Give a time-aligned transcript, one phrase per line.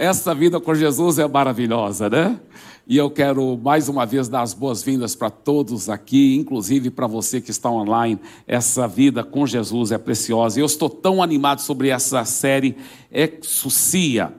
[0.00, 2.40] Essa vida com Jesus é maravilhosa, né?
[2.86, 7.38] E eu quero mais uma vez dar as boas-vindas para todos aqui, inclusive para você
[7.38, 8.18] que está online.
[8.46, 10.58] Essa vida com Jesus é preciosa.
[10.58, 12.78] E eu estou tão animado sobre essa série
[13.12, 14.32] Exucia,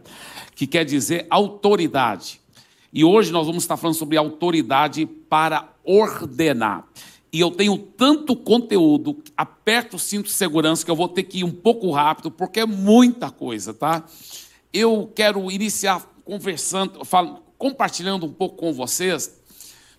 [0.55, 2.41] que quer dizer autoridade.
[2.91, 6.87] E hoje nós vamos estar falando sobre autoridade para ordenar.
[7.31, 11.41] E eu tenho tanto conteúdo, aperto o cinto de segurança que eu vou ter que
[11.41, 14.03] ir um pouco rápido, porque é muita coisa, tá?
[14.73, 19.39] Eu quero iniciar conversando, falando compartilhando um pouco com vocês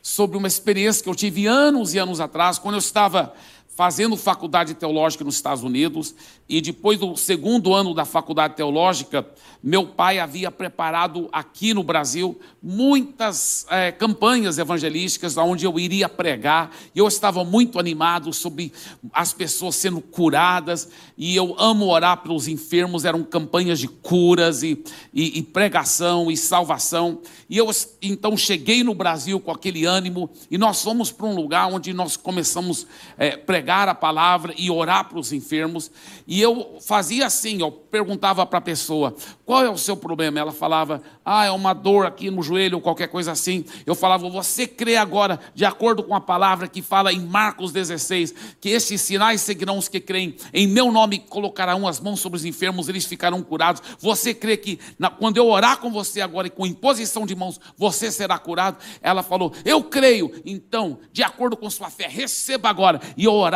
[0.03, 3.33] sobre uma experiência que eu tive anos e anos atrás, quando eu estava
[3.75, 6.15] fazendo faculdade teológica nos Estados Unidos,
[6.47, 9.27] e depois do segundo ano da faculdade teológica,
[9.63, 16.71] meu pai havia preparado aqui no Brasil muitas é, campanhas evangelísticas onde eu iria pregar,
[16.95, 18.73] e eu estava muito animado sobre
[19.13, 24.85] as pessoas sendo curadas, e eu amo orar pelos enfermos, eram campanhas de curas e,
[25.15, 27.71] e, e pregação e salvação, e eu
[28.03, 32.19] então cheguei no Brasil com aquele ânimo, e nós fomos para um lugar onde nós
[32.19, 32.87] começamos
[33.17, 35.91] a é, pregar a palavra e orar para os enfermos,
[36.27, 40.41] e eu fazia assim, eu perguntava para a pessoa, qual é o seu problema?
[40.41, 43.65] Ela falava, ah, é uma dor aqui no joelho ou qualquer coisa assim.
[43.85, 48.35] Eu falava, você crê agora, de acordo com a palavra que fala em Marcos 16,
[48.61, 52.45] que estes sinais seguirão os que creem, em meu nome colocarão as mãos sobre os
[52.45, 53.83] enfermos, eles ficarão curados.
[53.99, 57.61] Você crê que na, quando eu orar com você agora e com imposição de mãos,
[57.77, 58.79] você será curado?
[59.03, 60.33] Ela falou, eu creio.
[60.47, 63.01] Então, de acordo com sua fé, receba agora.
[63.17, 63.52] E eu orava,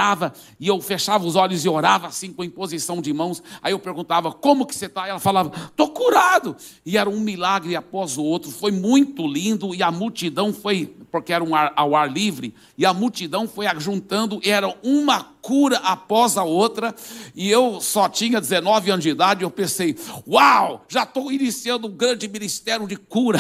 [0.58, 3.42] e eu fechava os olhos e orava assim com imposição de mãos.
[3.62, 5.06] Aí eu perguntava, como que você está?
[5.06, 6.56] Ela falava, estou curado.
[6.84, 8.50] E era um milagre após o outro.
[8.50, 12.84] Foi muito lindo e a multidão foi, porque era um ar, ao ar livre, e
[12.84, 16.92] a multidão foi ajuntando, era uma cura após a outra,
[17.32, 19.94] e eu só tinha 19 anos de idade, eu pensei,
[20.26, 23.38] uau, já estou iniciando um grande ministério de cura,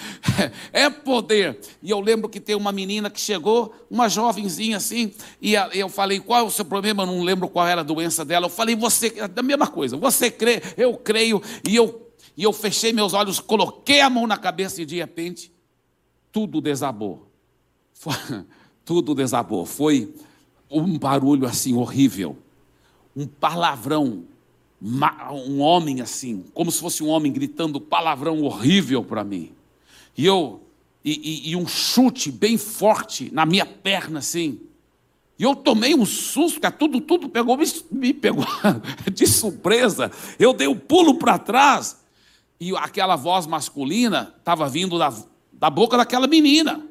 [0.72, 1.60] é poder.
[1.82, 6.18] E eu lembro que tem uma menina que chegou, uma jovenzinha assim, e eu falei,
[6.18, 7.02] qual é o seu problema?
[7.02, 8.46] Eu não lembro qual era a doença dela.
[8.46, 12.90] Eu falei, você, da mesma coisa, você crê, eu creio, e eu, e eu fechei
[12.90, 15.52] meus olhos, coloquei a mão na cabeça e de repente,
[16.32, 17.30] tudo desabou.
[18.82, 19.66] tudo desabou.
[19.66, 20.10] Foi
[20.70, 22.36] um barulho assim horrível,
[23.16, 24.24] um palavrão,
[24.80, 29.52] um homem assim, como se fosse um homem gritando palavrão horrível para mim.
[30.16, 30.60] E eu
[31.04, 34.60] e, e, e, um chute bem forte na minha perna assim.
[35.38, 38.44] E eu tomei um susto, que tudo, tudo pegou, me, me pegou
[39.12, 40.10] de surpresa.
[40.38, 42.00] Eu dei um pulo para trás
[42.60, 45.14] e aquela voz masculina estava vindo da,
[45.52, 46.84] da boca daquela menina.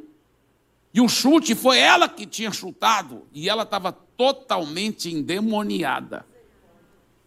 [0.94, 3.28] E o chute foi ela que tinha chutado.
[3.34, 6.26] E ela estava totalmente endemoniada.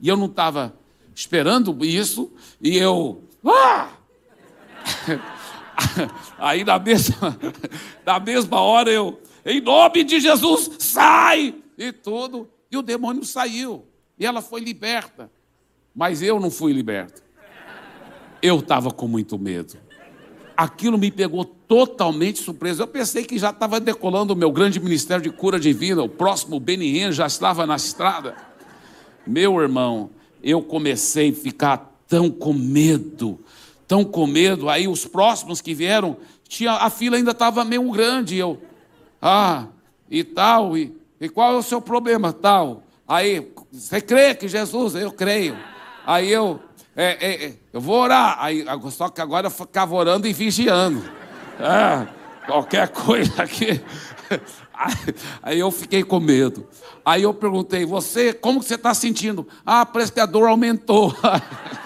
[0.00, 0.74] E eu não estava
[1.14, 2.32] esperando isso.
[2.60, 3.22] E eu.
[3.44, 3.90] Ah!
[6.38, 7.38] Aí na mesma,
[8.04, 11.54] na mesma hora eu, em nome de Jesus, sai!
[11.78, 12.48] E tudo.
[12.70, 13.86] E o demônio saiu.
[14.18, 15.30] E ela foi liberta.
[15.94, 17.22] Mas eu não fui liberto.
[18.42, 19.89] Eu estava com muito medo
[20.60, 22.82] aquilo me pegou totalmente surpreso.
[22.82, 26.60] Eu pensei que já estava decolando o meu grande ministério de cura divina, o próximo
[26.60, 28.36] Benihene já estava na estrada.
[29.26, 30.10] Meu irmão,
[30.42, 33.40] eu comecei a ficar tão com medo,
[33.88, 34.68] tão com medo.
[34.68, 38.36] Aí os próximos que vieram, tinha, a fila ainda estava meio grande.
[38.36, 38.60] Eu,
[39.22, 39.66] ah,
[40.10, 42.34] e tal, e, e qual é o seu problema?
[42.34, 42.82] Tal.
[43.08, 44.94] Aí, você crê que Jesus?
[44.94, 45.56] Eu creio.
[46.06, 46.60] Aí eu,
[47.02, 48.36] é, é, é, eu vou orar.
[48.38, 51.02] Aí, só que agora eu ficava orando e vigiando.
[51.58, 52.06] É,
[52.46, 53.80] qualquer coisa aqui.
[55.42, 56.68] Aí eu fiquei com medo.
[57.02, 59.48] Aí eu perguntei, você, como que você está sentindo?
[59.64, 61.16] Ah, parece que a dor aumentou.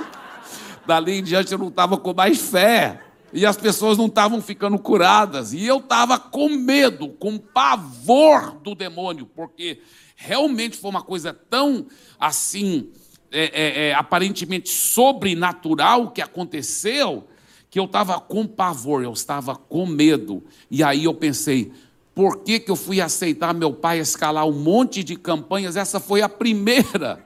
[0.84, 3.00] Dali em diante eu não estava com mais fé.
[3.32, 5.52] E as pessoas não estavam ficando curadas.
[5.52, 9.80] E eu estava com medo, com pavor do demônio, porque
[10.16, 11.86] realmente foi uma coisa tão
[12.18, 12.90] assim
[13.34, 17.26] é, é, é, aparentemente sobrenatural que aconteceu,
[17.68, 20.44] que eu estava com pavor, eu estava com medo.
[20.70, 21.72] E aí eu pensei,
[22.14, 25.74] por que, que eu fui aceitar meu pai escalar um monte de campanhas?
[25.74, 27.24] Essa foi a primeira.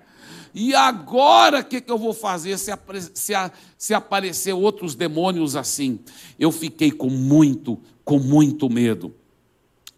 [0.54, 2.72] E agora o que, que eu vou fazer se,
[3.12, 3.32] se,
[3.76, 6.00] se aparecer outros demônios assim?
[6.38, 9.14] Eu fiquei com muito, com muito medo.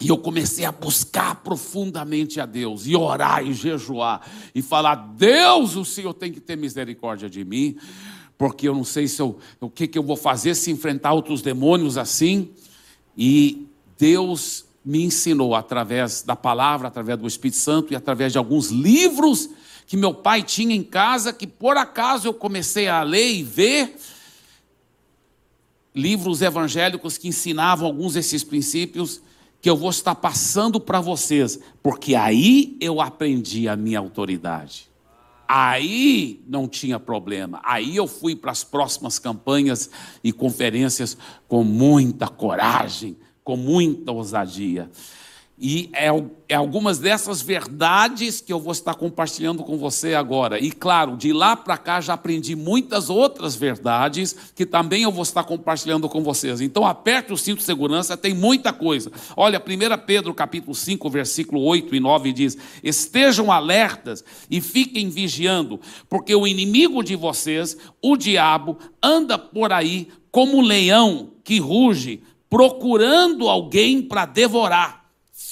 [0.01, 5.77] E eu comecei a buscar profundamente a Deus, e orar e jejuar, e falar: Deus,
[5.77, 7.77] o Senhor tem que ter misericórdia de mim,
[8.39, 11.43] porque eu não sei se eu, o que, que eu vou fazer se enfrentar outros
[11.43, 12.49] demônios assim.
[13.15, 13.69] E
[13.99, 19.51] Deus me ensinou através da palavra, através do Espírito Santo e através de alguns livros
[19.87, 23.97] que meu pai tinha em casa, que por acaso eu comecei a ler e ver,
[25.95, 29.21] livros evangélicos que ensinavam alguns desses princípios
[29.61, 34.89] que eu vou estar passando para vocês, porque aí eu aprendi a minha autoridade.
[35.47, 37.61] Aí não tinha problema.
[37.65, 39.91] Aí eu fui para as próximas campanhas
[40.23, 41.17] e conferências
[41.49, 44.89] com muita coragem, com muita ousadia.
[45.63, 46.07] E é,
[46.49, 50.59] é, algumas dessas verdades que eu vou estar compartilhando com você agora.
[50.59, 55.23] E claro, de lá para cá já aprendi muitas outras verdades que também eu vou
[55.23, 56.63] estar compartilhando com vocês.
[56.63, 59.13] Então aperte o cinto de segurança, tem muita coisa.
[59.37, 65.79] Olha, 1 Pedro capítulo 5, versículo 8 e 9 diz: Estejam alertas e fiquem vigiando,
[66.09, 72.23] porque o inimigo de vocês, o diabo, anda por aí como um leão que ruge,
[72.49, 75.00] procurando alguém para devorar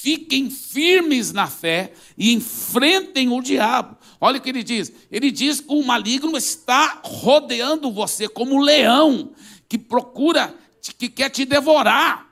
[0.01, 3.97] fiquem firmes na fé e enfrentem o diabo.
[4.19, 8.61] Olha o que ele diz: ele diz que o maligno está rodeando você como um
[8.61, 9.31] leão
[9.67, 10.53] que procura,
[10.97, 12.29] que quer te devorar.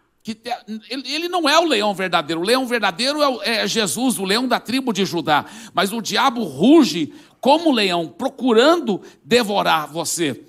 [0.89, 4.59] Ele, não é o leão verdadeiro, o leão verdadeiro é, é Jesus, o leão da
[4.59, 5.45] tribo de Judá.
[5.73, 10.46] Mas o diabo ruge como leão, procurando devorar você.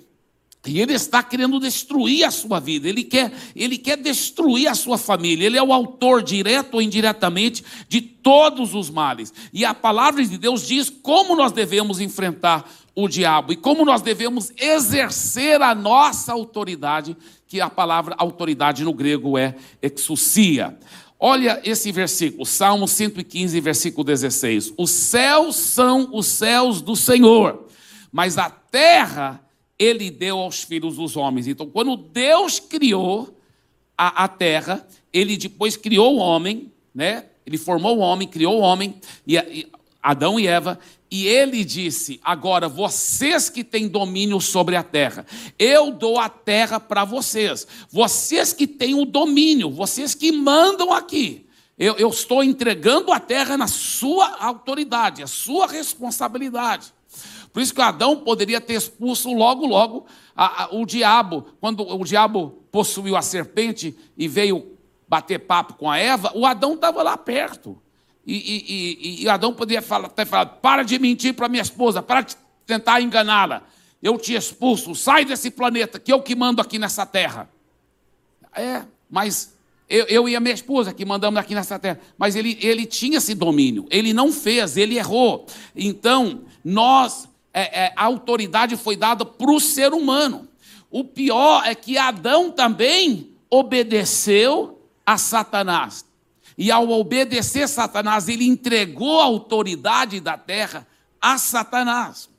[0.65, 4.97] E ele está querendo destruir a sua vida, ele quer, ele quer destruir a sua
[4.97, 5.45] família.
[5.45, 9.33] Ele é o autor, direto ou indiretamente, de todos os males.
[9.53, 14.01] E a palavra de Deus diz como nós devemos enfrentar o diabo e como nós
[14.01, 17.15] devemos exercer a nossa autoridade,
[17.47, 20.77] que a palavra autoridade no grego é exousia.
[21.17, 24.73] Olha esse versículo, Salmo 115, versículo 16.
[24.77, 27.65] Os céus são os céus do Senhor,
[28.11, 29.41] mas a terra
[29.79, 31.47] ele deu aos filhos dos homens.
[31.47, 33.33] Então, quando Deus criou
[33.97, 37.25] a, a terra, ele depois criou o homem, né?
[37.45, 38.95] Ele formou o homem, criou o homem,
[39.25, 39.67] e, e
[40.03, 40.77] Adão e Eva,
[41.09, 45.25] e ele disse: Agora, vocês que têm domínio sobre a terra,
[45.57, 47.65] eu dou a terra para vocês.
[47.89, 51.45] Vocês que têm o domínio, vocês que mandam aqui.
[51.77, 56.93] Eu, eu estou entregando a terra na sua autoridade, a sua responsabilidade.
[57.51, 60.05] Por isso que Adão poderia ter expulso logo, logo
[60.35, 61.45] a, a, o diabo.
[61.59, 66.73] Quando o diabo possuiu a serpente e veio bater papo com a Eva, o Adão
[66.73, 67.81] estava lá perto.
[68.25, 72.01] E, e, e, e Adão poderia falar, ter falado: para de mentir para minha esposa,
[72.01, 72.35] para de
[72.65, 73.63] tentar enganá-la.
[74.01, 77.49] Eu te expulso, sai desse planeta, que eu que mando aqui nessa terra.
[78.55, 79.53] É, mas
[79.89, 81.99] eu, eu, e a minha esposa que mandamos aqui nessa terra.
[82.17, 85.47] Mas ele, ele tinha esse domínio, ele não fez, ele errou.
[85.75, 90.47] Então, nós é, é, a autoridade foi dada para o ser humano.
[90.89, 96.05] O pior é que Adão também obedeceu a Satanás.
[96.57, 100.85] E ao obedecer Satanás, ele entregou a autoridade da terra
[101.21, 102.29] a Satanás.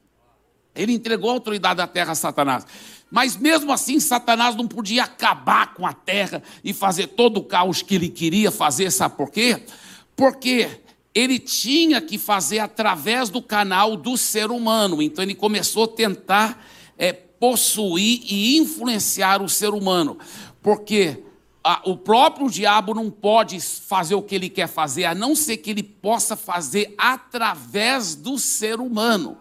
[0.74, 2.66] Ele entregou a autoridade da terra a Satanás.
[3.10, 7.82] Mas mesmo assim, Satanás não podia acabar com a terra e fazer todo o caos
[7.82, 9.64] que ele queria fazer, sabe por quê?
[10.14, 10.68] Porque
[11.14, 15.02] ele tinha que fazer através do canal do ser humano.
[15.02, 16.64] Então ele começou a tentar
[16.96, 20.18] é, possuir e influenciar o ser humano,
[20.62, 21.22] porque
[21.64, 25.58] a, o próprio diabo não pode fazer o que ele quer fazer, a não ser
[25.58, 29.38] que ele possa fazer através do ser humano.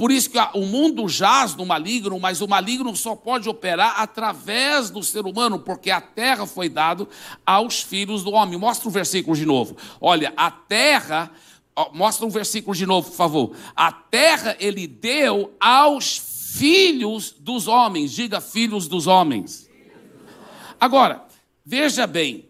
[0.00, 4.88] Por isso que o mundo jaz no maligno, mas o maligno só pode operar através
[4.88, 7.06] do ser humano, porque a terra foi dada
[7.44, 8.58] aos filhos do homem.
[8.58, 9.76] Mostra o versículo de novo.
[10.00, 11.30] Olha, a terra,
[11.92, 13.54] mostra um versículo de novo, por favor.
[13.76, 16.16] A terra ele deu aos
[16.54, 18.12] filhos dos homens.
[18.12, 19.68] Diga filhos dos homens.
[20.80, 21.26] Agora,
[21.62, 22.48] veja bem,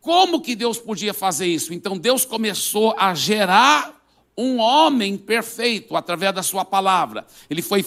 [0.00, 1.74] como que Deus podia fazer isso?
[1.74, 3.95] Então Deus começou a gerar
[4.36, 7.26] um homem perfeito através da sua palavra.
[7.48, 7.82] Ele foi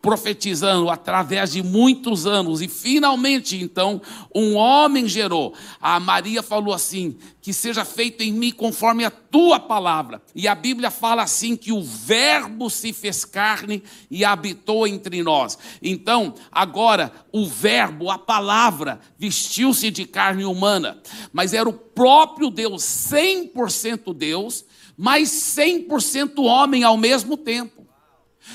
[0.00, 4.00] profetizando através de muitos anos e finalmente então
[4.32, 5.54] um homem gerou.
[5.80, 10.22] A Maria falou assim: "Que seja feito em mim conforme a tua palavra".
[10.34, 15.58] E a Bíblia fala assim que o verbo se fez carne e habitou entre nós.
[15.82, 21.02] Então, agora o verbo, a palavra vestiu-se de carne humana,
[21.32, 24.64] mas era o próprio Deus, 100% Deus
[24.98, 27.86] mas 100% homem ao mesmo tempo.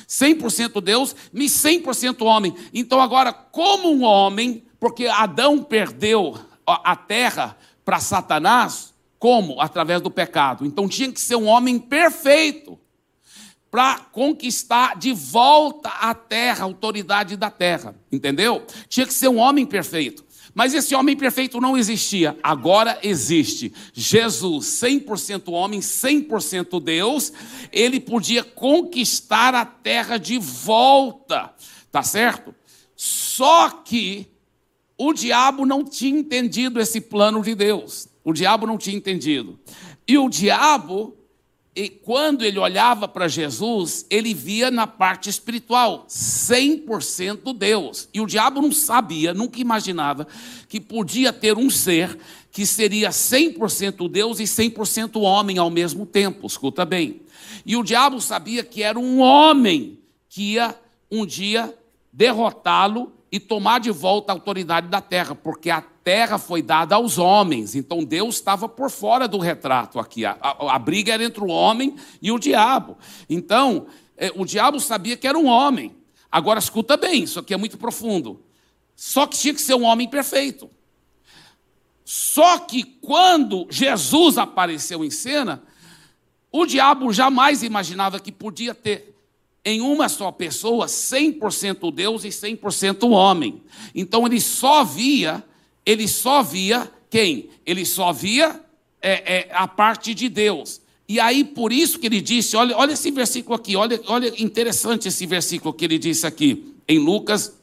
[0.06, 2.54] 100% Deus e 100% homem.
[2.74, 9.62] Então, agora, como um homem, porque Adão perdeu a terra para Satanás, como?
[9.62, 10.66] Através do pecado.
[10.66, 12.78] Então, tinha que ser um homem perfeito
[13.72, 17.96] para conquistar de volta a terra, a autoridade da terra.
[18.12, 18.66] Entendeu?
[18.90, 20.26] Tinha que ser um homem perfeito.
[20.54, 23.74] Mas esse homem perfeito não existia, agora existe.
[23.92, 27.34] Jesus, 100% homem, 100% Deus,
[27.72, 31.54] ele podia conquistar a terra de volta,
[31.92, 32.54] tá certo?
[32.96, 34.28] Só que
[34.98, 38.08] o diabo não tinha entendido esse plano de Deus.
[38.24, 39.60] O diabo não tinha entendido.
[40.08, 41.18] E o diabo,
[42.04, 48.08] quando ele olhava para Jesus, ele via na parte espiritual 100% Deus.
[48.14, 50.28] E o diabo não sabia, nunca imaginava
[50.70, 52.18] que podia ter um ser
[52.52, 56.46] que seria 100% Deus e 100% homem ao mesmo tempo.
[56.46, 57.22] Escuta bem.
[57.66, 59.98] E o diabo sabia que era um homem
[60.30, 60.76] que ia
[61.10, 61.74] um dia
[62.12, 67.18] derrotá-lo e tomar de volta a autoridade da terra, porque a terra foi dada aos
[67.18, 70.26] homens, então Deus estava por fora do retrato aqui.
[70.26, 72.98] A, a, a briga era entre o homem e o diabo.
[73.30, 75.96] Então, é, o diabo sabia que era um homem.
[76.32, 78.42] Agora, escuta bem, isso aqui é muito profundo.
[78.96, 80.70] Só que tinha que ser um homem perfeito.
[82.04, 85.64] Só que quando Jesus apareceu em cena,
[86.52, 89.16] o diabo jamais imaginava que podia ter
[89.66, 93.64] em uma só pessoa 100% Deus e 100% homem.
[93.96, 95.44] Então ele só via,
[95.86, 97.50] ele só via quem?
[97.66, 98.60] Ele só via
[99.02, 100.82] é, é, a parte de Deus.
[101.08, 105.08] E aí, por isso que ele disse, olha, olha esse versículo aqui, olha, olha interessante
[105.08, 107.54] esse versículo que ele disse aqui, em Lucas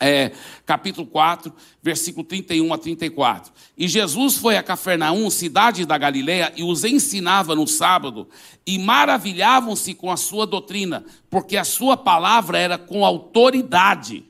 [0.00, 0.30] é,
[0.64, 3.52] capítulo 4, versículo 31 a 34.
[3.76, 8.28] E Jesus foi a Cafarnaum, cidade da Galiléia, e os ensinava no sábado,
[8.66, 14.24] e maravilhavam-se com a sua doutrina, porque a sua palavra era com autoridade.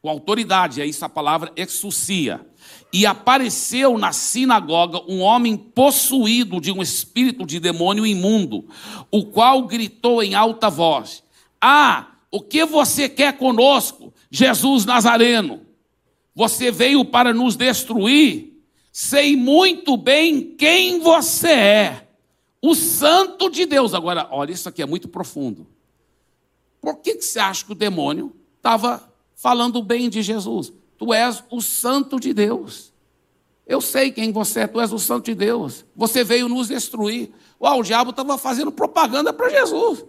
[0.00, 2.46] Com autoridade, é isso a palavra exucia.
[2.92, 8.64] E apareceu na sinagoga um homem possuído de um espírito de demônio imundo,
[9.10, 11.22] o qual gritou em alta voz:
[11.60, 14.12] Ah, o que você quer conosco?
[14.30, 15.60] Jesus Nazareno,
[16.34, 18.60] você veio para nos destruir,
[18.92, 22.08] sei muito bem quem você é,
[22.62, 23.94] o Santo de Deus.
[23.94, 25.66] Agora, olha, isso aqui é muito profundo.
[26.80, 30.72] Por que, que você acha que o demônio estava falando bem de Jesus?
[31.00, 32.92] Tu és o Santo de Deus.
[33.66, 35.86] Eu sei quem você é, tu és o Santo de Deus.
[35.96, 37.32] Você veio nos destruir.
[37.58, 40.04] Uau, o diabo estava fazendo propaganda para Jesus.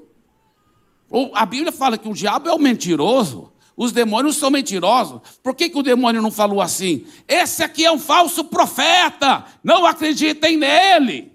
[1.34, 3.54] A Bíblia fala que o diabo é o mentiroso.
[3.78, 5.22] Os demônios são mentirosos.
[5.42, 7.06] Por que, que o demônio não falou assim?
[7.26, 11.32] Esse aqui é um falso profeta, não acreditem nele.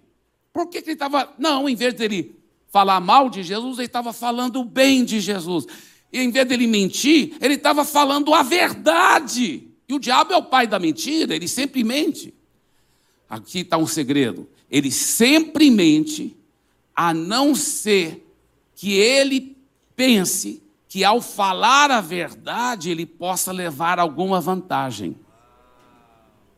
[0.53, 1.33] Por que, que ele estava.
[1.39, 2.39] Não, em vez dele
[2.71, 5.67] falar mal de Jesus, ele estava falando bem de Jesus.
[6.13, 9.69] E em vez dele mentir, ele estava falando a verdade.
[9.89, 12.35] E o diabo é o pai da mentira, ele sempre mente.
[13.29, 14.49] Aqui está um segredo.
[14.71, 16.37] Ele sempre mente,
[16.95, 18.27] a não ser
[18.75, 19.57] que ele
[19.95, 25.17] pense que ao falar a verdade ele possa levar alguma vantagem.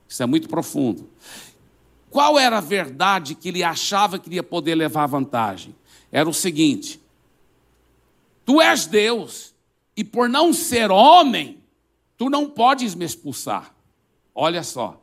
[0.08, 1.08] Isso é muito profundo.
[2.10, 5.74] Qual era a verdade que ele achava que iria poder levar vantagem?
[6.10, 7.00] Era o seguinte:
[8.48, 9.54] Tu és Deus,
[9.94, 11.58] e por não ser homem,
[12.16, 13.74] tu não podes me expulsar.
[14.34, 15.02] Olha só.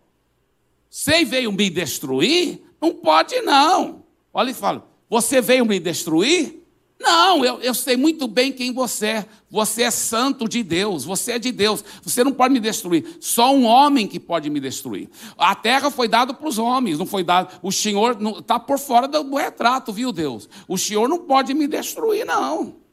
[0.90, 2.64] Você veio me destruir?
[2.82, 4.04] Não pode, não.
[4.34, 6.60] Olha e fala: Você veio me destruir?
[7.00, 9.26] Não, eu, eu sei muito bem quem você é.
[9.52, 11.86] Você é santo de Deus, você é de Deus.
[12.02, 13.18] Você não pode me destruir.
[13.20, 15.08] Só um homem que pode me destruir.
[15.38, 17.60] A terra foi dada para os homens, não foi dado.
[17.62, 20.50] O Senhor está por fora do, do retrato, viu, Deus?
[20.68, 22.84] O Senhor não pode me destruir, não.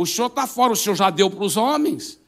[0.00, 2.18] O Senhor está fora, o Senhor já deu para os homens.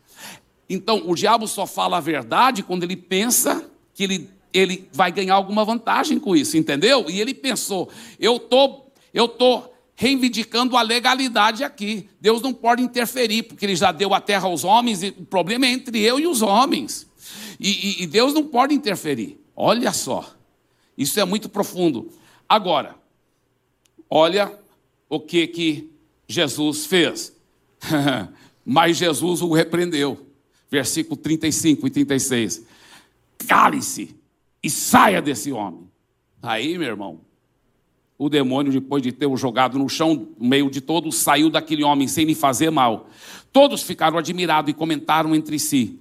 [0.68, 3.64] Então, o diabo só fala a verdade quando ele pensa
[3.94, 7.08] que ele, ele vai ganhar alguma vantagem com isso, entendeu?
[7.08, 7.88] E ele pensou:
[8.20, 8.82] eu tô,
[9.14, 9.62] eu tô
[9.94, 12.10] reivindicando a legalidade aqui.
[12.20, 15.64] Deus não pode interferir, porque Ele já deu a terra aos homens, e o problema
[15.64, 17.06] é entre eu e os homens.
[17.58, 19.40] E, e, e Deus não pode interferir.
[19.56, 20.30] Olha só,
[20.98, 22.12] isso é muito profundo.
[22.46, 22.96] Agora,
[24.10, 24.52] olha
[25.08, 25.90] o que, que
[26.28, 27.32] Jesus fez.
[28.64, 30.26] Mas Jesus o repreendeu.
[30.70, 32.64] Versículo 35 e 36.
[33.46, 34.16] Cale-se
[34.62, 35.90] e saia desse homem.
[36.42, 37.20] Aí, meu irmão,
[38.18, 41.82] o demônio, depois de ter o jogado no chão, no meio de todos, saiu daquele
[41.82, 43.08] homem sem lhe fazer mal.
[43.52, 45.98] Todos ficaram admirados e comentaram entre si: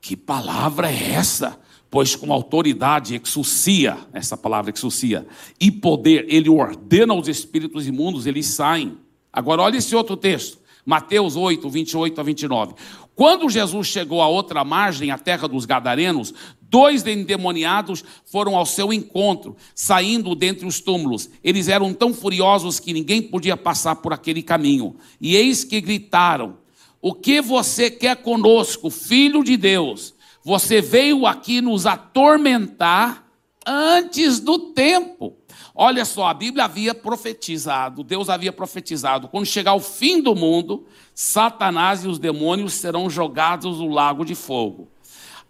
[0.00, 1.60] Que palavra é essa?
[1.90, 5.26] Pois com autoridade exucia, essa palavra exucia,
[5.60, 8.96] e poder, ele ordena aos espíritos imundos, eles saem.
[9.32, 12.74] Agora, olha esse outro texto, Mateus 8, 28 a 29.
[13.14, 16.32] Quando Jesus chegou à outra margem, a terra dos Gadarenos,
[16.70, 21.28] Dois endemoniados foram ao seu encontro, saindo dentre os túmulos.
[21.42, 24.94] Eles eram tão furiosos que ninguém podia passar por aquele caminho.
[25.20, 26.58] E eis que gritaram:
[27.02, 30.14] O que você quer conosco, filho de Deus?
[30.44, 33.26] Você veio aqui nos atormentar
[33.66, 35.39] antes do tempo.
[35.82, 40.86] Olha só, a Bíblia havia profetizado, Deus havia profetizado, quando chegar o fim do mundo,
[41.14, 44.88] Satanás e os demônios serão jogados no lago de fogo.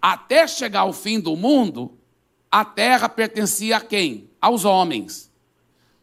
[0.00, 1.98] Até chegar ao fim do mundo,
[2.48, 4.30] a terra pertencia a quem?
[4.40, 5.32] Aos homens.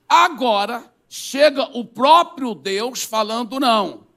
[0.10, 4.08] Agora chega o próprio Deus falando: não,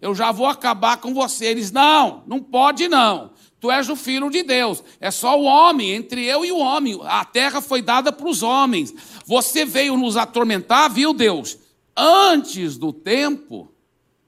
[0.00, 1.46] eu já vou acabar com você.
[1.46, 3.30] Eles, não, não pode não.
[3.60, 4.82] Tu és o filho de Deus.
[4.98, 6.98] É só o homem, entre eu e o homem.
[7.04, 8.94] A terra foi dada para os homens.
[9.30, 11.56] Você veio nos atormentar, viu, Deus?
[11.96, 13.70] Antes do tempo,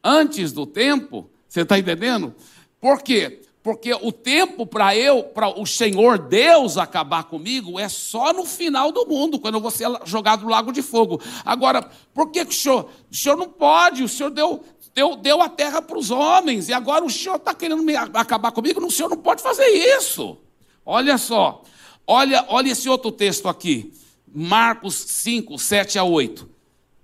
[0.01, 2.33] antes do tempo, você está entendendo?
[2.81, 3.43] Por quê?
[3.65, 8.93] Porque o tempo para eu, para o Senhor Deus acabar comigo é só no final
[8.93, 11.21] do mundo, quando eu vou ser jogado no lago de fogo.
[11.45, 14.05] Agora, por que, que o senhor, o senhor não pode?
[14.05, 17.53] O senhor deu, deu, deu a terra para os homens, e agora o senhor está
[17.53, 18.81] querendo me acabar comigo?
[18.81, 20.39] O senhor não pode fazer isso.
[20.87, 21.65] Olha só,
[22.07, 23.93] olha, olha esse outro texto aqui,
[24.35, 26.49] Marcos 5, 7 a 8.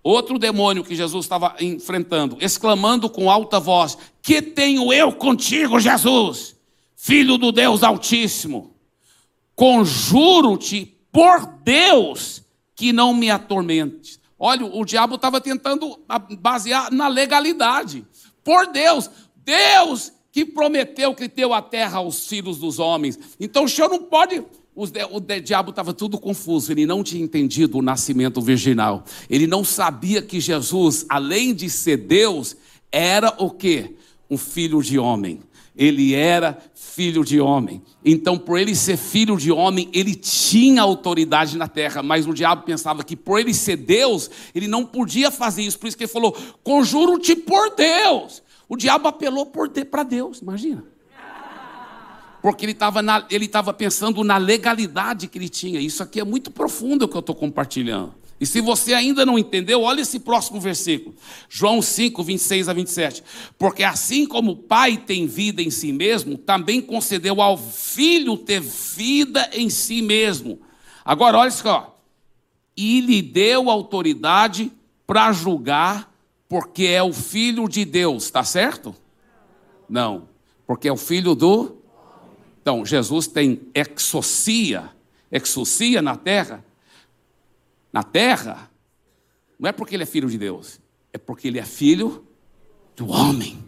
[0.02, 6.56] Outro demônio que Jesus estava enfrentando, exclamando com alta voz: Que tenho eu contigo, Jesus,
[6.96, 8.74] filho do Deus Altíssimo?
[9.54, 12.42] Conjuro-te por Deus
[12.74, 14.20] que não me atormentes.
[14.38, 15.98] Olha, o diabo estava tentando
[16.38, 18.06] basear na legalidade.
[18.44, 23.18] Por Deus, Deus que prometeu que deu a terra aos filhos dos homens.
[23.40, 24.44] Então o senhor não pode
[24.78, 29.04] o, diabo estava tudo confuso, ele não tinha entendido o nascimento virginal.
[29.28, 32.56] Ele não sabia que Jesus, além de ser Deus,
[32.92, 33.96] era o quê?
[34.30, 35.40] Um filho de homem.
[35.76, 37.82] Ele era filho de homem.
[38.04, 42.62] Então, por ele ser filho de homem, ele tinha autoridade na terra, mas o diabo
[42.62, 45.78] pensava que por ele ser Deus, ele não podia fazer isso.
[45.78, 48.44] Por isso que ele falou: "Conjuro-te por Deus".
[48.68, 49.46] O diabo apelou
[49.90, 50.84] para Deus, imagina
[52.40, 55.80] porque ele estava ele pensando na legalidade que ele tinha.
[55.80, 58.14] Isso aqui é muito profundo o que eu estou compartilhando.
[58.40, 61.14] E se você ainda não entendeu, olha esse próximo versículo.
[61.48, 63.24] João 5, 26 a 27.
[63.58, 68.60] Porque assim como o Pai tem vida em si mesmo, também concedeu ao Filho ter
[68.60, 70.60] vida em si mesmo.
[71.04, 72.00] Agora, olha só.
[72.76, 74.70] E lhe deu autoridade
[75.04, 76.14] para julgar,
[76.48, 78.94] porque é o Filho de Deus, está certo?
[79.88, 80.28] Não,
[80.64, 81.77] porque é o Filho do
[82.68, 84.90] então, Jesus tem exocia,
[85.32, 86.62] exocia na terra.
[87.90, 88.70] Na terra,
[89.58, 90.78] não é porque ele é filho de Deus,
[91.10, 92.26] é porque ele é filho
[92.94, 93.58] do homem.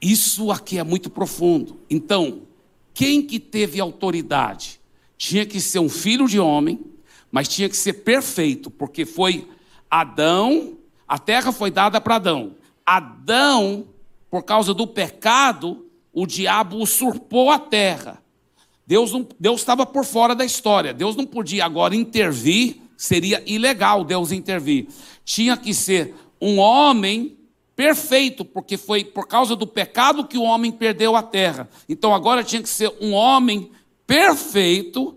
[0.00, 1.80] Isso aqui é muito profundo.
[1.90, 2.42] Então,
[2.94, 4.80] quem que teve autoridade?
[5.16, 6.80] Tinha que ser um filho de homem,
[7.28, 9.48] mas tinha que ser perfeito, porque foi
[9.90, 12.54] Adão, a terra foi dada para Adão.
[12.86, 13.88] Adão,
[14.30, 15.86] por causa do pecado,
[16.20, 18.20] o diabo usurpou a terra.
[18.84, 19.12] Deus,
[19.54, 20.92] estava por fora da história.
[20.92, 24.88] Deus não podia agora intervir, seria ilegal Deus intervir.
[25.24, 27.38] Tinha que ser um homem
[27.76, 31.68] perfeito, porque foi por causa do pecado que o homem perdeu a terra.
[31.88, 33.70] Então agora tinha que ser um homem
[34.04, 35.16] perfeito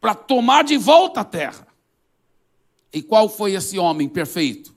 [0.00, 1.66] para tomar de volta a terra.
[2.92, 4.72] E qual foi esse homem perfeito?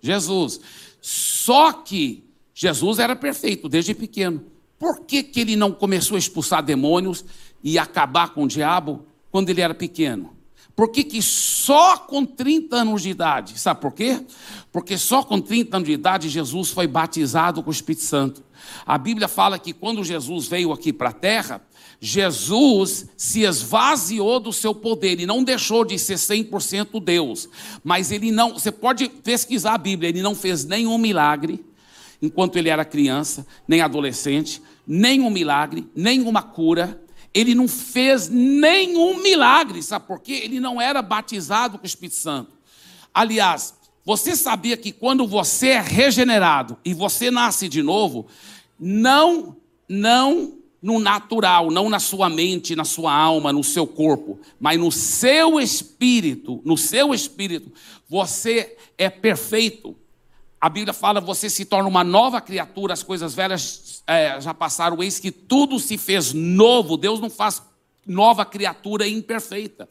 [0.00, 0.60] Jesus.
[1.00, 2.25] Só que
[2.58, 4.42] Jesus era perfeito desde pequeno.
[4.78, 7.22] Por que, que ele não começou a expulsar demônios
[7.62, 10.34] e acabar com o diabo quando ele era pequeno?
[10.74, 13.60] Por que, que só com 30 anos de idade?
[13.60, 14.22] Sabe por quê?
[14.72, 18.42] Porque só com 30 anos de idade Jesus foi batizado com o Espírito Santo.
[18.86, 21.60] A Bíblia fala que quando Jesus veio aqui para a terra,
[22.00, 27.50] Jesus se esvaziou do seu poder, ele não deixou de ser 100% Deus,
[27.84, 31.64] mas ele não, você pode pesquisar a Bíblia, ele não fez nenhum milagre,
[32.20, 37.02] enquanto ele era criança, nem adolescente, nenhum milagre, nenhuma cura.
[37.34, 40.40] Ele não fez nenhum milagre, sabe por quê?
[40.44, 42.52] Ele não era batizado com o Espírito Santo.
[43.12, 43.74] Aliás,
[44.04, 48.26] você sabia que quando você é regenerado e você nasce de novo,
[48.78, 49.56] não,
[49.88, 54.92] não no natural, não na sua mente, na sua alma, no seu corpo, mas no
[54.92, 57.72] seu espírito, no seu espírito,
[58.08, 59.96] você é perfeito.
[60.60, 65.02] A Bíblia fala: você se torna uma nova criatura, as coisas velhas é, já passaram,
[65.02, 66.96] eis que tudo se fez novo.
[66.96, 67.62] Deus não faz
[68.06, 69.88] nova criatura imperfeita.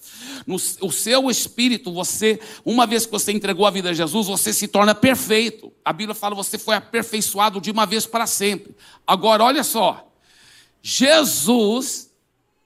[0.47, 4.53] No o seu espírito, você, uma vez que você entregou a vida a Jesus, você
[4.53, 5.71] se torna perfeito.
[5.83, 8.75] A Bíblia fala: você foi aperfeiçoado de uma vez para sempre.
[9.05, 10.11] Agora, olha só.
[10.81, 12.11] Jesus,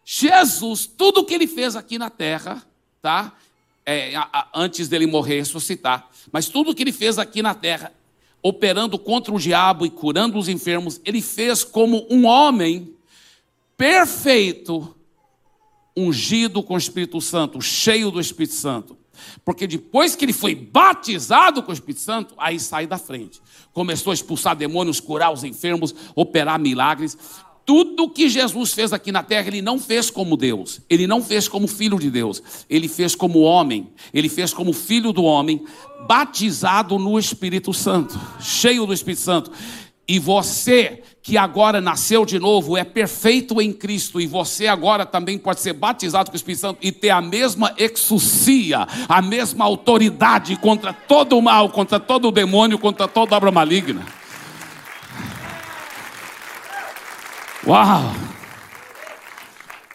[0.04, 2.62] Jesus, tudo que ele fez aqui na terra,
[3.02, 3.34] tá?
[3.91, 7.56] É, a, a, antes dele morrer e ressuscitar, mas tudo que ele fez aqui na
[7.56, 7.91] terra,
[8.43, 12.93] operando contra o diabo e curando os enfermos, ele fez como um homem
[13.75, 14.95] perfeito,
[15.97, 18.95] ungido com o Espírito Santo, cheio do Espírito Santo.
[19.43, 23.41] Porque depois que ele foi batizado com o Espírito Santo, aí sai da frente.
[23.73, 27.17] Começou a expulsar demônios, curar os enfermos, operar milagres.
[27.70, 31.48] Tudo que Jesus fez aqui na terra, ele não fez como Deus, ele não fez
[31.48, 35.64] como filho de Deus, ele fez como homem, ele fez como filho do homem,
[36.08, 39.52] batizado no Espírito Santo, cheio do Espírito Santo.
[40.08, 45.38] E você que agora nasceu de novo é perfeito em Cristo, e você agora também
[45.38, 50.56] pode ser batizado com o Espírito Santo e ter a mesma exucia, a mesma autoridade
[50.56, 54.04] contra todo o mal, contra todo o demônio, contra toda obra maligna.
[57.65, 58.13] Uau!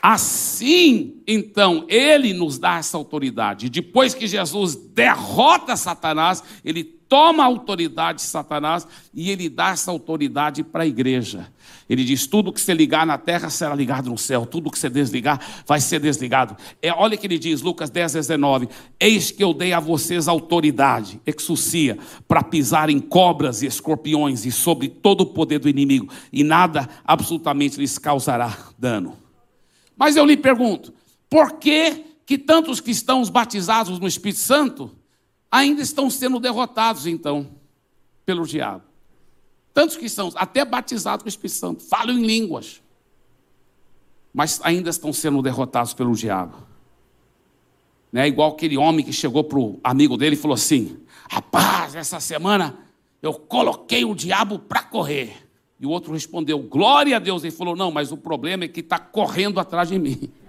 [0.03, 3.71] Assim, então, ele nos dá essa autoridade.
[3.71, 9.91] Depois que Jesus derrota Satanás, ele toma a autoridade de Satanás e ele dá essa
[9.91, 11.51] autoridade para a igreja.
[11.89, 14.89] Ele diz: tudo que você ligar na terra será ligado no céu, tudo que você
[14.89, 16.57] desligar vai ser desligado.
[16.81, 18.69] É, olha o que ele diz, Lucas 10, 19:
[18.99, 24.53] Eis que eu dei a vocês autoridade, exucia, para pisar em cobras e escorpiões e
[24.53, 29.19] sobre todo o poder do inimigo, e nada absolutamente lhes causará dano.
[29.97, 30.93] Mas eu lhe pergunto,
[31.29, 34.91] por que, que tantos cristãos batizados no Espírito Santo
[35.51, 37.47] ainda estão sendo derrotados, então,
[38.25, 38.94] pelo diabo?
[39.75, 42.81] Tantos cristãos, até batizados com o Espírito Santo, falam em línguas,
[44.33, 46.57] mas ainda estão sendo derrotados pelo diabo.
[48.13, 48.29] Né?
[48.29, 50.97] Igual aquele homem que chegou para o amigo dele e falou assim:
[51.29, 52.79] Rapaz, essa semana
[53.21, 55.45] eu coloquei o diabo para correr.
[55.81, 57.43] E o outro respondeu: Glória a Deus.
[57.43, 60.31] Ele falou: Não, mas o problema é que está correndo atrás de mim.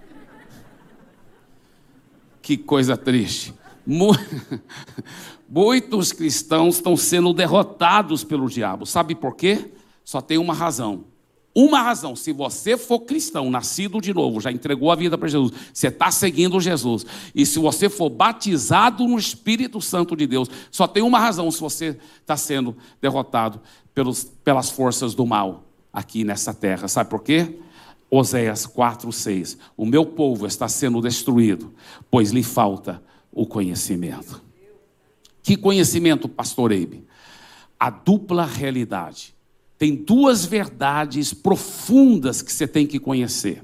[2.40, 3.52] Que coisa triste.
[5.48, 8.84] Muitos cristãos estão sendo derrotados pelo diabo.
[8.84, 9.70] Sabe por quê?
[10.04, 11.04] Só tem uma razão.
[11.54, 15.50] Uma razão, se você for cristão, nascido de novo, já entregou a vida para Jesus,
[15.72, 20.86] você está seguindo Jesus, e se você for batizado no Espírito Santo de Deus, só
[20.86, 23.58] tem uma razão se você está sendo derrotado
[23.94, 26.88] pelos, pelas forças do mal aqui nessa terra.
[26.88, 27.58] Sabe por quê?
[28.10, 29.56] Oséias 4, 6.
[29.78, 31.72] O meu povo está sendo destruído,
[32.10, 33.02] pois lhe falta
[33.36, 34.42] o conhecimento.
[35.42, 37.06] Que conhecimento, pastor Eibe?
[37.78, 39.34] A dupla realidade.
[39.76, 43.62] Tem duas verdades profundas que você tem que conhecer.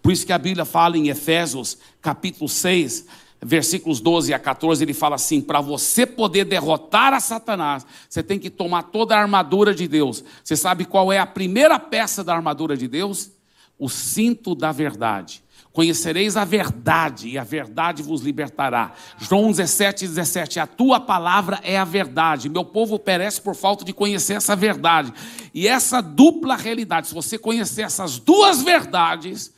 [0.00, 3.04] Por isso que a Bíblia fala em Efésios, capítulo 6,
[3.42, 8.38] versículos 12 a 14, ele fala assim: para você poder derrotar a Satanás, você tem
[8.38, 10.24] que tomar toda a armadura de Deus.
[10.42, 13.30] Você sabe qual é a primeira peça da armadura de Deus?
[13.78, 15.44] O cinto da verdade.
[15.72, 18.92] Conhecereis a verdade, e a verdade vos libertará.
[19.18, 20.60] João 17, 17.
[20.60, 22.50] A tua palavra é a verdade.
[22.50, 25.12] Meu povo perece por falta de conhecer essa verdade.
[25.54, 29.52] E essa dupla realidade, se você conhecer essas duas verdades,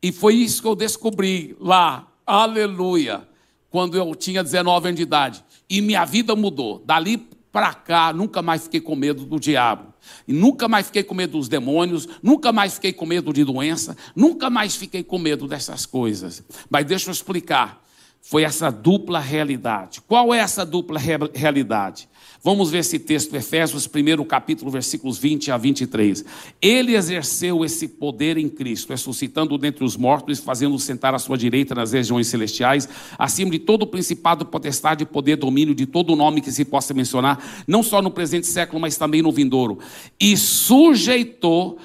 [0.00, 3.26] e foi isso que eu descobri lá aleluia,
[3.70, 5.44] quando eu tinha 19 anos de idade.
[5.68, 6.80] E minha vida mudou.
[6.86, 7.18] Dali
[7.50, 9.89] para cá, nunca mais fiquei com medo do diabo.
[10.26, 13.96] E nunca mais fiquei com medo dos demônios, nunca mais fiquei com medo de doença,
[14.14, 16.42] nunca mais fiquei com medo dessas coisas.
[16.68, 17.82] Mas deixa eu explicar.
[18.22, 20.00] Foi essa dupla realidade.
[20.02, 21.00] Qual é essa dupla
[21.34, 22.08] realidade?
[22.42, 26.24] Vamos ver esse texto, Efésios 1, capítulo, versículos 20 a 23.
[26.60, 31.36] Ele exerceu esse poder em Cristo, ressuscitando dentre os mortos e fazendo sentar à sua
[31.36, 36.40] direita nas regiões celestiais, acima de todo o principado, potestade, poder, domínio, de todo nome
[36.40, 39.78] que se possa mencionar, não só no presente século, mas também no vindouro.
[40.18, 41.78] E sujeitou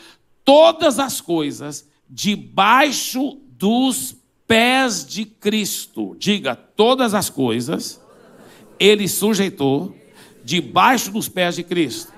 [0.45, 4.15] todas as coisas debaixo dos
[4.47, 6.15] pés de Cristo.
[6.17, 7.99] Diga, todas as coisas
[8.79, 9.93] ele sujeitou
[10.45, 12.13] debaixo dos pés de Cristo.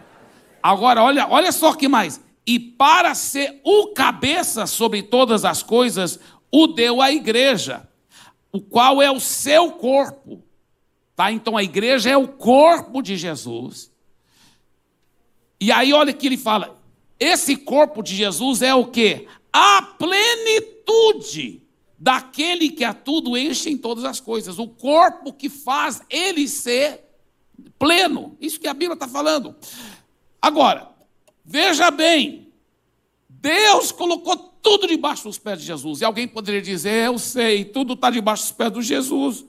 [0.61, 2.21] Agora, olha, olha só que mais.
[2.45, 6.19] E para ser o cabeça sobre todas as coisas,
[6.51, 7.87] o deu à igreja,
[8.51, 10.43] o qual é o seu corpo.
[11.15, 11.31] Tá?
[11.31, 13.89] Então a igreja é o corpo de Jesus.
[15.59, 16.77] E aí olha que ele fala:
[17.17, 19.25] esse corpo de Jesus é o que?
[19.53, 21.63] A plenitude
[21.97, 27.06] daquele que a tudo enche em todas as coisas, o corpo que faz ele ser
[27.77, 28.35] pleno.
[28.39, 29.55] Isso que a Bíblia está falando.
[30.41, 30.89] Agora,
[31.43, 32.51] veja bem,
[33.29, 36.01] Deus colocou tudo debaixo dos pés de Jesus.
[36.01, 39.45] E alguém poderia dizer, eu sei, tudo está debaixo dos pés de Jesus.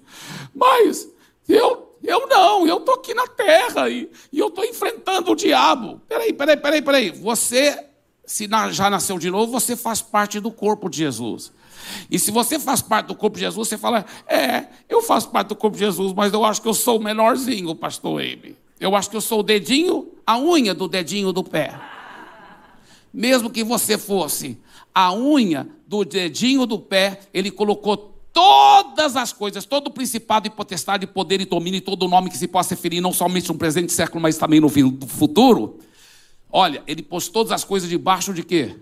[0.54, 1.08] Mas
[1.48, 6.00] eu, eu não, eu estou aqui na terra e, e eu estou enfrentando o diabo.
[6.08, 7.10] Peraí, peraí, peraí, peraí.
[7.10, 7.86] Você,
[8.24, 11.52] se já nasceu de novo, você faz parte do corpo de Jesus.
[12.10, 15.48] E se você faz parte do corpo de Jesus, você fala: É, eu faço parte
[15.48, 18.56] do corpo de Jesus, mas eu acho que eu sou o menorzinho, pastor Abe.
[18.80, 21.78] Eu acho que eu sou o dedinho, a unha do dedinho do pé.
[23.12, 24.58] Mesmo que você fosse
[24.94, 31.06] a unha do dedinho do pé, ele colocou todas as coisas, todo principado e potestade,
[31.06, 34.20] poder e domínio e todo nome que se possa referir, não somente no presente século,
[34.20, 35.78] mas também no futuro.
[36.50, 38.76] Olha, ele pôs todas as coisas debaixo de quê?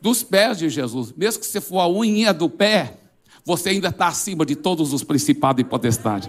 [0.00, 1.12] Dos pés de Jesus.
[1.16, 2.98] Mesmo que você for a unha do pé,
[3.44, 6.28] você ainda está acima de todos os principados e potestades.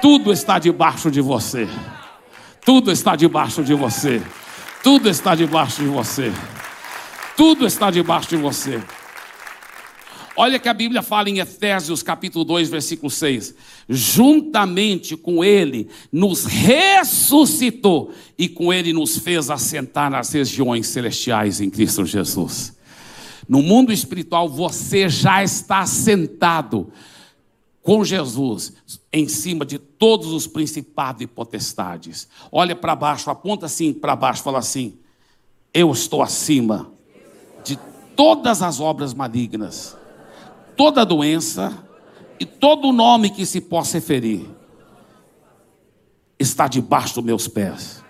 [0.00, 1.68] Tudo está debaixo de você.
[2.64, 4.22] Tudo está debaixo de você.
[4.82, 6.32] Tudo está debaixo de você.
[7.36, 8.82] Tudo está debaixo de você.
[10.36, 13.54] Olha que a Bíblia fala em Efésios capítulo 2, versículo 6.
[13.88, 21.70] Juntamente com ele nos ressuscitou e com ele nos fez assentar nas regiões celestiais em
[21.70, 22.73] Cristo Jesus.
[23.48, 26.90] No mundo espiritual você já está sentado
[27.82, 28.72] com Jesus
[29.12, 32.28] em cima de todos os principados e potestades.
[32.50, 34.96] Olha para baixo, aponta assim para baixo, fala assim:
[35.72, 36.90] Eu estou acima
[37.62, 37.78] de
[38.16, 39.96] todas as obras malignas
[40.76, 41.72] toda doença
[42.38, 44.48] e todo nome que se possa referir
[46.38, 48.02] está debaixo dos meus pés.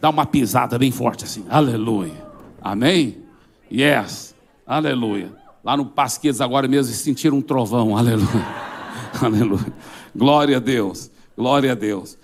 [0.00, 1.44] Dá uma pisada bem forte assim.
[1.48, 2.26] Aleluia.
[2.60, 3.22] Amém?
[3.70, 4.27] Yes.
[4.68, 5.34] Aleluia.
[5.64, 7.96] Lá no Pasquedes agora mesmo sentiram um trovão.
[7.96, 8.46] Aleluia.
[9.20, 9.72] Aleluia.
[10.14, 11.10] Glória a Deus.
[11.36, 12.16] Glória a Deus.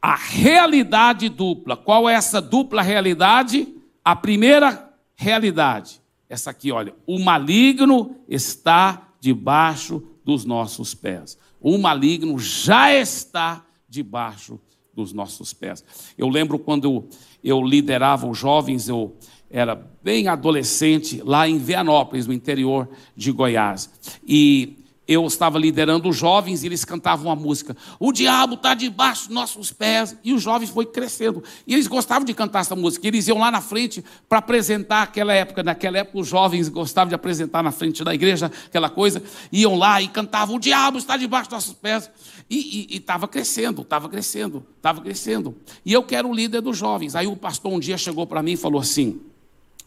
[0.00, 1.76] A realidade dupla.
[1.76, 3.66] Qual é essa dupla realidade?
[4.04, 11.36] A primeira realidade essa aqui, olha, o maligno está debaixo dos nossos pés.
[11.60, 14.58] O maligno já está debaixo
[14.94, 15.84] dos nossos pés.
[16.16, 17.06] Eu lembro quando
[17.44, 19.14] eu liderava os jovens, eu
[19.52, 23.90] era bem adolescente, lá em Vianópolis, no interior de Goiás.
[24.26, 27.76] E eu estava liderando os jovens e eles cantavam a música.
[27.98, 30.16] O diabo está debaixo dos nossos pés.
[30.24, 31.42] E os jovens foi crescendo.
[31.66, 33.06] E eles gostavam de cantar essa música.
[33.06, 35.62] Eles iam lá na frente para apresentar aquela época.
[35.62, 39.22] Naquela época, os jovens gostavam de apresentar na frente da igreja aquela coisa.
[39.52, 42.10] Iam lá e cantavam: O diabo está debaixo dos nossos pés.
[42.48, 45.56] E estava crescendo, estava crescendo, estava crescendo.
[45.84, 47.14] E eu quero o líder dos jovens.
[47.16, 49.20] Aí o pastor um dia chegou para mim e falou assim: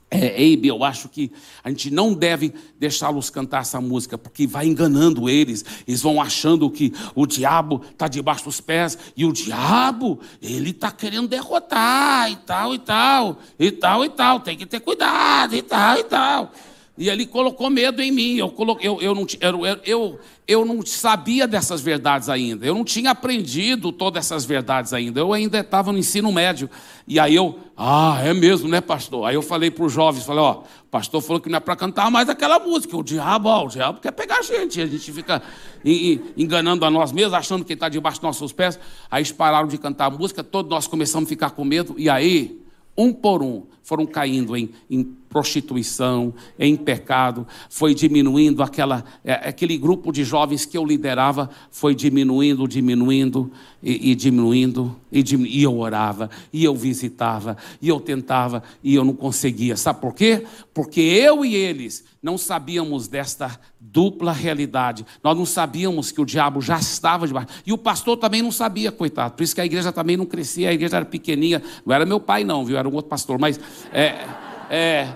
[0.10, 1.32] é, Eibe, eu acho que
[1.64, 5.66] a gente não deve deixá-los cantar essa música, porque vai enganando eles.
[5.88, 10.92] Eles vão achando que o diabo está debaixo dos pés, e o diabo, ele está
[10.92, 14.40] querendo derrotar, e tal, e tal, e tal, e tal.
[14.40, 16.52] Tem que ter cuidado, e tal, e tal.
[16.98, 18.38] E ele colocou medo em mim.
[18.38, 22.66] Eu, coloquei, eu, eu, não, eu, eu, eu não sabia dessas verdades ainda.
[22.66, 25.20] Eu não tinha aprendido todas essas verdades ainda.
[25.20, 26.70] Eu ainda estava no ensino médio.
[27.06, 29.28] E aí eu, ah, é mesmo, né, pastor?
[29.28, 31.76] Aí eu falei para os jovens, falei, ó, o pastor falou que não é para
[31.76, 32.96] cantar mais aquela música.
[32.96, 34.80] O diabo, ó, o diabo quer pegar a gente.
[34.80, 35.42] A gente fica
[36.38, 38.80] enganando a nós mesmos, achando que está debaixo dos nossos pés.
[39.12, 41.94] Aí eles pararam de cantar a música, todos nós começamos a ficar com medo.
[41.98, 42.62] E aí,
[42.98, 49.78] um por um, foram caindo em, em prostituição, em pecado, foi diminuindo aquela, é, aquele
[49.78, 53.52] grupo de jovens que eu liderava, foi diminuindo, diminuindo
[53.84, 59.06] e, e diminuindo, e, e eu orava, e eu visitava, e eu tentava, e eu
[59.06, 59.78] não conseguia.
[59.78, 60.44] Sabe por quê?
[60.74, 65.06] Porque eu e eles não sabíamos desta dupla realidade.
[65.24, 67.50] Nós não sabíamos que o diabo já estava debaixo.
[67.66, 69.36] E o pastor também não sabia, coitado.
[69.36, 71.62] Por isso que a igreja também não crescia, a igreja era pequenininha.
[71.86, 72.78] Não era meu pai, não, viu?
[72.78, 73.38] Era um outro pastor.
[73.38, 73.60] Mas
[73.92, 74.26] é,
[74.70, 75.08] é,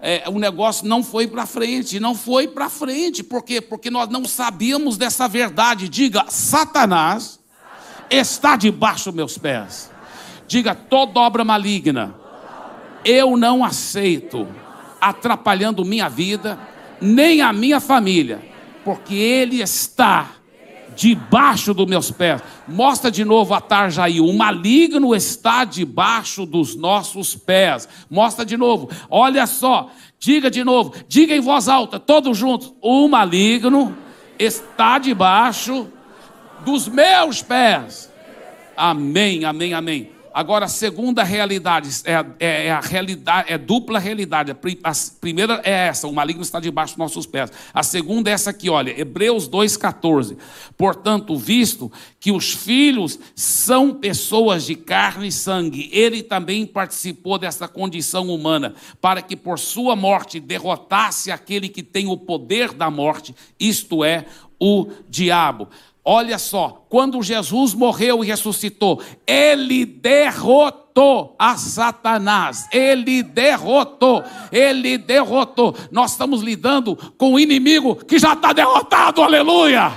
[0.00, 3.22] é, o negócio não foi para frente, não foi para frente.
[3.22, 3.60] Por quê?
[3.60, 5.88] Porque nós não sabíamos dessa verdade.
[5.88, 7.40] Diga, Satanás
[8.10, 9.90] está debaixo dos meus pés.
[10.46, 12.14] Diga, toda obra maligna,
[13.04, 14.46] eu não aceito,
[15.00, 16.58] atrapalhando minha vida,
[17.00, 18.40] nem a minha família,
[18.84, 20.35] porque ele está
[20.96, 22.42] debaixo dos meus pés.
[22.66, 24.20] Mostra de novo a tarja aí.
[24.20, 27.88] O maligno está debaixo dos nossos pés.
[28.10, 28.90] Mostra de novo.
[29.08, 29.90] Olha só.
[30.18, 30.94] Diga de novo.
[31.06, 32.72] Diga em voz alta, todos juntos.
[32.80, 33.96] O maligno
[34.38, 35.86] está debaixo
[36.64, 38.10] dos meus pés.
[38.76, 40.15] Amém, amém, amém.
[40.36, 44.50] Agora, a segunda realidade é, é, é, a realidade, é dupla realidade.
[44.50, 47.50] A primeira é essa, o maligno está debaixo dos nossos pés.
[47.72, 50.36] A segunda é essa aqui, olha, Hebreus 2,14.
[50.76, 57.66] Portanto, visto que os filhos são pessoas de carne e sangue, ele também participou dessa
[57.66, 63.34] condição humana, para que por sua morte derrotasse aquele que tem o poder da morte,
[63.58, 64.26] isto é,
[64.60, 65.70] o diabo.
[66.08, 72.68] Olha só, quando Jesus morreu e ressuscitou, ele derrotou a Satanás.
[72.72, 75.74] Ele derrotou, ele derrotou.
[75.90, 79.92] Nós estamos lidando com um inimigo que já está derrotado, aleluia.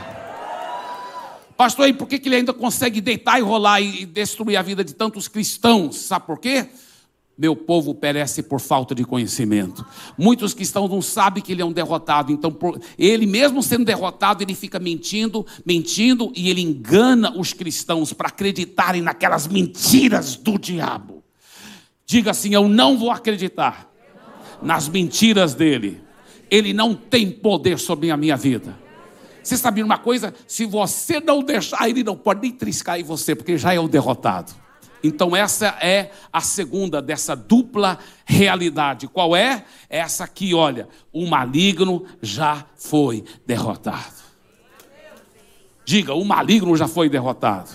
[1.56, 4.96] Pastor, e por que ele ainda consegue deitar e rolar e destruir a vida de
[4.96, 5.96] tantos cristãos?
[5.96, 6.70] Sabe por quê?
[7.40, 9.86] Meu povo perece por falta de conhecimento.
[10.18, 12.54] Muitos cristãos não sabem que ele é um derrotado, então
[12.98, 19.02] ele mesmo sendo derrotado, ele fica mentindo, mentindo e ele engana os cristãos para acreditarem
[19.02, 21.24] naquelas mentiras do diabo.
[22.06, 23.90] Diga assim: eu não vou acreditar
[24.62, 26.02] nas mentiras dele.
[26.52, 28.78] Ele não tem poder sobre a minha vida.
[29.42, 30.34] Você sabia uma coisa?
[30.46, 33.88] Se você não deixar, ele não pode nem triscar em você, porque já é o
[33.88, 34.52] derrotado.
[35.04, 39.08] Então, essa é a segunda dessa dupla realidade.
[39.08, 39.64] Qual é?
[39.90, 44.20] Essa aqui, olha: o maligno já foi derrotado.
[45.86, 47.70] Diga, o maligno já foi derrotado.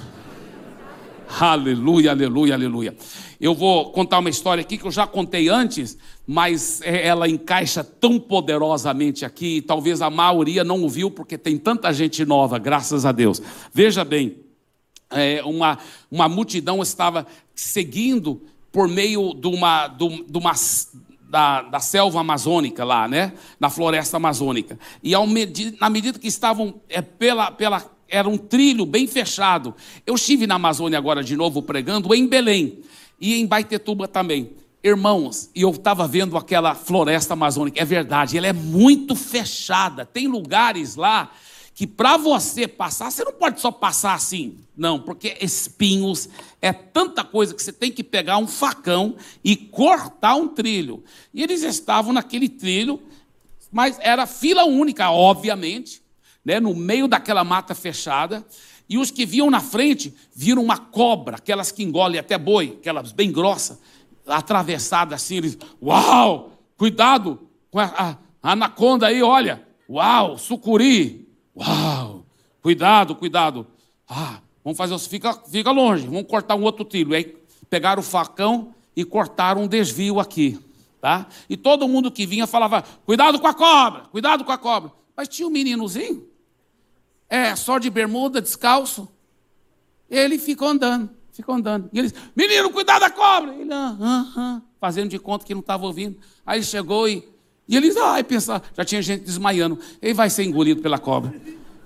[1.40, 2.96] Aleluia, aleluia, aleluia.
[3.40, 7.82] Eu vou contar uma história aqui que eu já contei antes, mas é, ela encaixa
[7.82, 13.10] tão poderosamente aqui, talvez a maioria não ouviu, porque tem tanta gente nova, graças a
[13.10, 13.42] Deus.
[13.72, 14.43] Veja bem,
[15.14, 15.78] é, uma,
[16.10, 20.04] uma multidão estava seguindo por meio de uma, de,
[20.36, 20.52] uma
[21.28, 23.32] da, da, selva amazônica lá, né?
[23.58, 24.78] Na floresta amazônica.
[25.02, 25.26] E ao
[25.80, 27.84] na medida que estavam é, pela, pela.
[28.08, 29.74] Era um trilho bem fechado.
[30.06, 32.80] Eu estive na Amazônia agora de novo pregando em Belém
[33.18, 34.50] e em Baitetuba também.
[34.82, 40.04] Irmãos, e eu estava vendo aquela floresta amazônica, é verdade, ela é muito fechada.
[40.04, 41.30] Tem lugares lá
[41.74, 44.58] que para você passar, você não pode só passar assim.
[44.76, 46.28] Não, porque espinhos
[46.62, 51.02] é tanta coisa que você tem que pegar um facão e cortar um trilho.
[51.32, 53.02] E eles estavam naquele trilho,
[53.72, 56.00] mas era fila única, obviamente,
[56.44, 58.46] né, no meio daquela mata fechada.
[58.88, 63.10] E os que viam na frente viram uma cobra, aquelas que engolem até boi, aquelas
[63.10, 63.80] bem grossas,
[64.24, 65.38] atravessada assim.
[65.38, 71.23] Eles, uau, cuidado com a, a, a anaconda aí, olha, uau, sucuri,
[71.56, 72.24] Uau!
[72.62, 73.66] Cuidado, cuidado.
[74.08, 77.14] Ah, vamos fazer assim, fica, fica longe, vamos cortar um outro trilho.
[77.14, 77.36] Aí
[77.68, 80.58] pegaram o facão e cortaram um desvio aqui.
[81.00, 81.26] Tá?
[81.50, 84.90] E todo mundo que vinha falava: cuidado com a cobra, cuidado com a cobra.
[85.14, 86.26] Mas tinha um meninozinho,
[87.28, 89.06] é, só de bermuda, descalço.
[90.08, 91.90] Ele ficou andando, ficou andando.
[91.92, 93.54] E eles, menino, cuidado da cobra.
[93.54, 96.18] Ele, ah, ah, ah, fazendo de conta que não estava ouvindo.
[96.46, 97.28] Aí ele chegou e
[97.68, 101.34] e eles, ai, pensar, já tinha gente desmaiando, ele vai ser engolido pela cobra.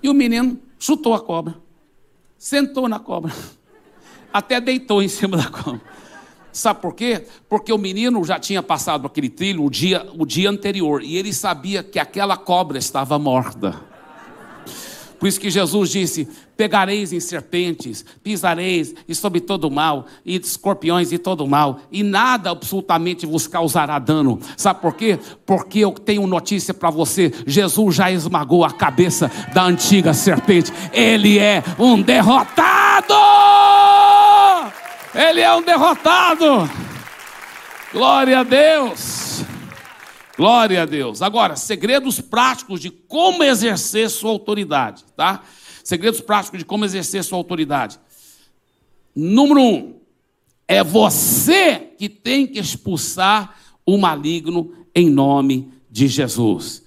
[0.02, 1.56] E o menino chutou a cobra,
[2.36, 3.32] sentou na cobra,
[4.32, 5.80] até deitou em cima da cobra.
[6.50, 7.24] Sabe por quê?
[7.48, 11.32] Porque o menino já tinha passado aquele trilho o dia, o dia anterior e ele
[11.32, 13.80] sabia que aquela cobra estava morta.
[15.18, 21.12] Por isso que Jesus disse: pegareis em serpentes, pisareis e sobre todo mal, e escorpiões
[21.12, 24.38] e todo mal, e nada absolutamente vos causará dano.
[24.56, 25.18] Sabe por quê?
[25.44, 30.72] Porque eu tenho notícia para você: Jesus já esmagou a cabeça da antiga serpente.
[30.92, 33.14] Ele é um derrotado!
[35.14, 36.70] Ele é um derrotado!
[37.92, 39.42] Glória a Deus!
[40.38, 41.20] Glória a Deus.
[41.20, 45.42] Agora, segredos práticos de como exercer sua autoridade, tá?
[45.82, 47.98] Segredos práticos de como exercer sua autoridade.
[49.12, 49.94] Número um,
[50.68, 53.52] é você que tem que expulsar
[53.84, 56.84] o maligno em nome de Jesus,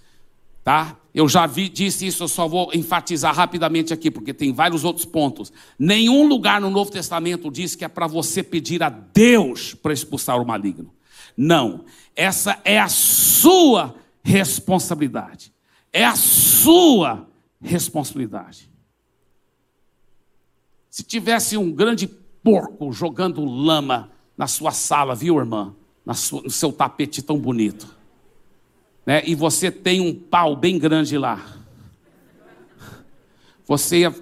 [0.64, 0.98] tá?
[1.14, 5.04] Eu já vi, disse isso, eu só vou enfatizar rapidamente aqui, porque tem vários outros
[5.04, 5.52] pontos.
[5.78, 10.42] Nenhum lugar no Novo Testamento diz que é para você pedir a Deus para expulsar
[10.42, 10.94] o maligno.
[11.42, 11.86] Não.
[12.16, 15.52] Essa é a sua responsabilidade.
[15.92, 17.28] É a sua
[17.60, 18.70] responsabilidade.
[20.88, 25.76] Se tivesse um grande porco jogando lama na sua sala, viu, irmã?
[26.14, 27.88] Sua, no seu tapete tão bonito.
[29.04, 29.24] Né?
[29.26, 31.58] E você tem um pau bem grande lá.
[33.66, 34.16] Você ia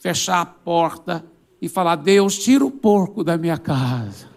[0.00, 1.24] fechar a porta
[1.60, 4.31] e falar: Deus, tira o porco da minha casa.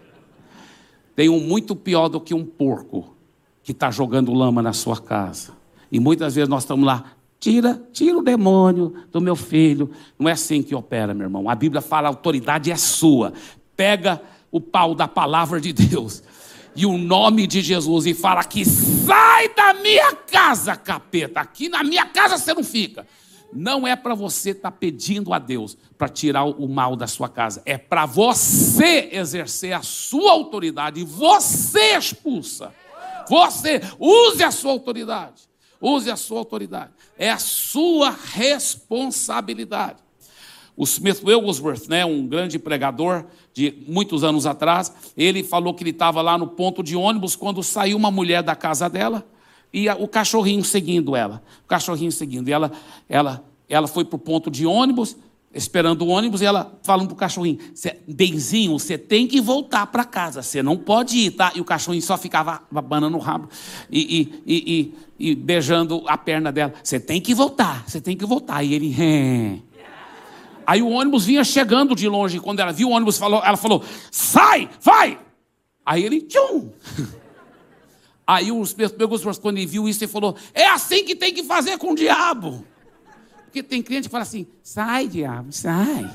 [1.16, 3.16] Tem um muito pior do que um porco
[3.62, 5.52] que está jogando lama na sua casa.
[5.90, 9.90] E muitas vezes nós estamos lá, tira, tira o demônio do meu filho.
[10.18, 11.48] Não é assim que opera, meu irmão.
[11.48, 13.32] A Bíblia fala, a autoridade é sua.
[13.74, 16.22] Pega o pau da palavra de Deus
[16.76, 21.40] e o nome de Jesus e fala que sai da minha casa, capeta.
[21.40, 23.06] Aqui na minha casa você não fica
[23.52, 27.28] não é para você estar tá pedindo a Deus para tirar o mal da sua
[27.28, 32.72] casa, é para você exercer a sua autoridade você expulsa.
[33.28, 35.42] Você use a sua autoridade.
[35.80, 36.92] Use a sua autoridade.
[37.18, 39.98] É a sua responsabilidade.
[40.76, 43.24] O Smith Wigglesworth, né, um grande pregador
[43.54, 47.62] de muitos anos atrás, ele falou que ele estava lá no ponto de ônibus quando
[47.62, 49.26] saiu uma mulher da casa dela
[49.76, 51.42] e o cachorrinho seguindo ela.
[51.62, 52.48] O cachorrinho seguindo.
[52.48, 52.72] E ela,
[53.06, 55.14] ela, ela foi para o ponto de ônibus
[55.54, 57.58] esperando o ônibus, e ela falando pro cachorrinho:
[58.08, 61.52] Benzinho, você tem que voltar para casa, você não pode ir, tá?
[61.54, 63.50] E o cachorrinho só ficava abanando o rabo
[63.90, 68.24] e, e, e, e beijando a perna dela: Você tem que voltar, você tem que
[68.24, 68.62] voltar.
[68.62, 69.62] E ele.
[70.66, 73.84] Aí o ônibus vinha chegando de longe, quando ela viu o ônibus, falou, ela falou:
[74.10, 75.18] Sai, vai!
[75.84, 76.70] Aí ele, tchum!
[78.26, 81.78] Aí os pegou quando ele viu isso, ele falou: É assim que tem que fazer
[81.78, 82.66] com o diabo.
[83.44, 86.10] Porque tem cliente que fala assim: sai, diabo, sai.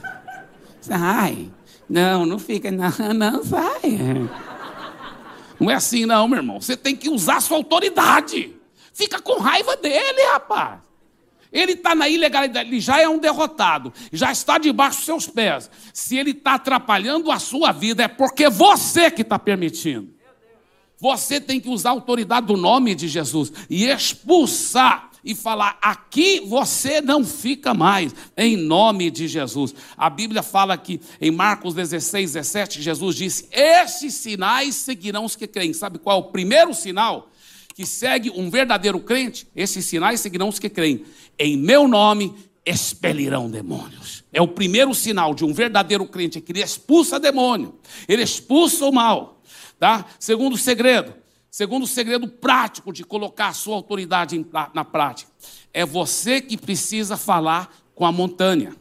[0.81, 1.51] Sai.
[1.89, 4.29] Não, não fica, não, não, sai.
[5.59, 6.59] Não é assim, não, meu irmão.
[6.59, 8.55] Você tem que usar a sua autoridade.
[8.93, 10.79] Fica com raiva dele, rapaz.
[11.51, 15.69] Ele está na ilegalidade, ele já é um derrotado, já está debaixo dos seus pés.
[15.93, 20.20] Se ele está atrapalhando a sua vida, é porque você que está permitindo.
[21.01, 26.41] Você tem que usar a autoridade do nome de Jesus e expulsar e falar: aqui
[26.41, 29.73] você não fica mais, em nome de Jesus.
[29.97, 35.47] A Bíblia fala que em Marcos 16, 17, Jesus disse: Esses sinais seguirão os que
[35.47, 35.73] creem.
[35.73, 37.29] Sabe qual é o primeiro sinal
[37.73, 39.47] que segue um verdadeiro crente?
[39.55, 41.03] Esses sinais seguirão os que creem.
[41.39, 44.23] Em meu nome expelirão demônios.
[44.31, 47.75] É o primeiro sinal de um verdadeiro crente, é que ele expulsa demônio,
[48.07, 49.40] ele expulsa o mal.
[49.81, 50.05] Tá?
[50.19, 51.15] Segundo segredo,
[51.49, 55.29] Segundo segredo prático de colocar a sua autoridade na prática,
[55.73, 58.73] é você que precisa falar com a montanha.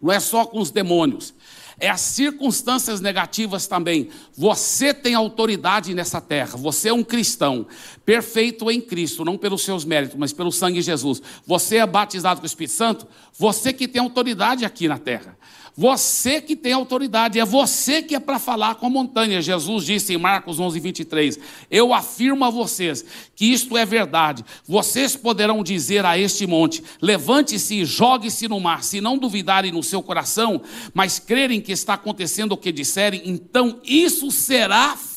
[0.00, 1.34] Não é só com os demônios,
[1.78, 4.08] é as circunstâncias negativas também.
[4.34, 6.56] Você tem autoridade nessa terra.
[6.56, 7.66] Você é um cristão,
[8.06, 11.20] perfeito em Cristo, não pelos seus méritos, mas pelo sangue de Jesus.
[11.46, 13.06] Você é batizado com o Espírito Santo,
[13.38, 15.36] você que tem autoridade aqui na terra.
[15.76, 19.40] Você que tem autoridade, é você que é para falar com a montanha.
[19.40, 21.38] Jesus disse em Marcos 11, 23:
[21.70, 23.04] Eu afirmo a vocês
[23.34, 24.44] que isto é verdade.
[24.66, 28.84] Vocês poderão dizer a este monte: Levante-se e jogue-se no mar.
[28.84, 30.60] Se não duvidarem no seu coração,
[30.92, 35.11] mas crerem que está acontecendo o que disserem, então isso será feito.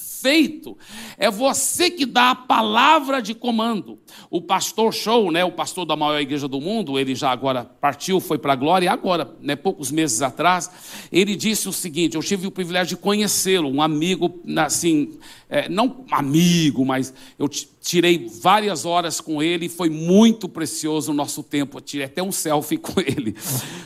[1.17, 3.99] É você que dá a palavra de comando.
[4.29, 8.19] O pastor Show, né, o pastor da maior igreja do mundo, ele já agora partiu,
[8.19, 10.69] foi para a glória, agora, né, poucos meses atrás,
[11.11, 15.17] ele disse o seguinte: eu tive o privilégio de conhecê-lo, um amigo, assim,
[15.49, 21.43] é, não amigo, mas eu tirei várias horas com ele, foi muito precioso o nosso
[21.43, 23.35] tempo, eu tirei até um selfie com ele.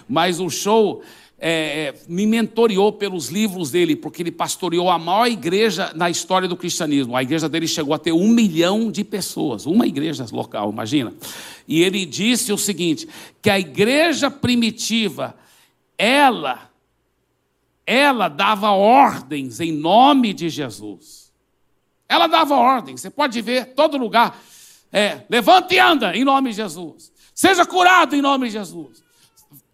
[0.08, 1.02] Mas o show
[1.42, 6.50] é, é, me mentoreou pelos livros dele, porque ele pastoreou a maior igreja na história
[6.50, 7.16] do cristianismo.
[7.16, 11.14] A igreja dele chegou a ter um milhão de pessoas, uma igreja local, imagina.
[11.66, 13.08] E ele disse o seguinte:
[13.42, 15.34] que a igreja primitiva,
[15.98, 16.70] ela,
[17.86, 21.32] ela dava ordens em nome de Jesus.
[22.08, 24.38] Ela dava ordens, você pode ver todo lugar.
[24.92, 27.14] É, levante e anda em nome de Jesus.
[27.34, 29.09] Seja curado em nome de Jesus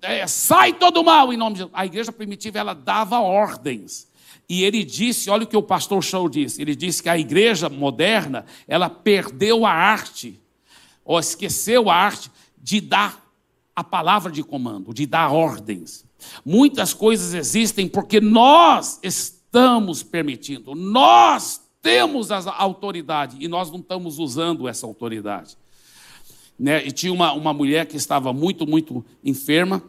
[0.05, 1.73] é, sai todo mal em nome de Jesus.
[1.73, 4.07] A igreja primitiva ela dava ordens.
[4.47, 7.67] E ele disse, olha o que o pastor Show disse, ele disse que a igreja
[7.67, 10.39] moderna, ela perdeu a arte,
[11.03, 12.31] ou esqueceu a arte
[12.61, 13.23] de dar
[13.75, 16.05] a palavra de comando, de dar ordens.
[16.45, 24.17] Muitas coisas existem porque nós estamos permitindo, nós temos a autoridade e nós não estamos
[24.17, 25.57] usando essa autoridade.
[26.57, 26.85] Né?
[26.87, 29.83] E tinha uma, uma mulher que estava muito, muito enferma,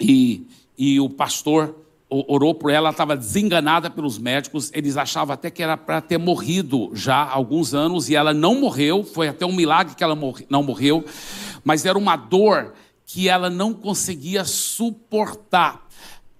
[0.00, 0.46] e,
[0.76, 1.74] e o pastor
[2.10, 6.16] orou por ela, ela estava desenganada pelos médicos, eles achavam até que era para ter
[6.18, 10.18] morrido já há alguns anos, e ela não morreu, foi até um milagre que ela
[10.48, 11.04] não morreu,
[11.62, 12.72] mas era uma dor
[13.04, 15.87] que ela não conseguia suportar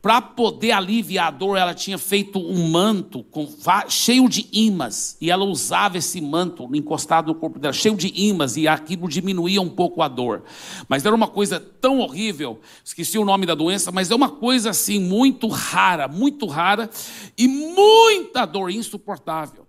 [0.08, 3.46] para poder aliviar a dor, ela tinha feito um manto com,
[3.90, 8.56] cheio de imãs, e ela usava esse manto encostado no corpo dela, cheio de imãs,
[8.56, 10.44] e aquilo diminuía um pouco a dor.
[10.88, 14.70] Mas era uma coisa tão horrível, esqueci o nome da doença, mas é uma coisa
[14.70, 16.88] assim muito rara, muito rara,
[17.36, 19.66] e muita dor insuportável.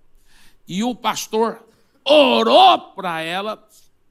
[0.65, 1.67] E o pastor
[2.05, 3.61] orou para ela,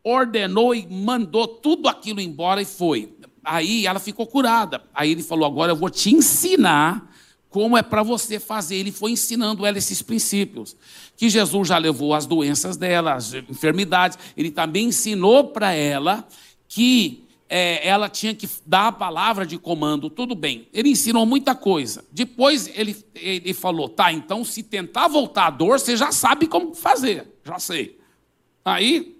[0.05, 3.17] ordenou e mandou tudo aquilo embora e foi.
[3.49, 4.83] Aí ela ficou curada.
[4.95, 7.11] Aí ele falou: Agora eu vou te ensinar
[7.49, 8.77] como é para você fazer.
[8.77, 10.77] Ele foi ensinando ela esses princípios.
[11.17, 14.19] Que Jesus já levou as doenças dela, as enfermidades.
[14.37, 16.29] Ele também ensinou para ela
[16.69, 20.11] que é, ela tinha que dar a palavra de comando.
[20.11, 20.69] Tudo bem.
[20.71, 22.05] Ele ensinou muita coisa.
[22.13, 26.75] Depois ele, ele falou: Tá, então se tentar voltar a dor, você já sabe como
[26.75, 27.27] fazer.
[27.43, 27.99] Já sei.
[28.63, 29.17] Aí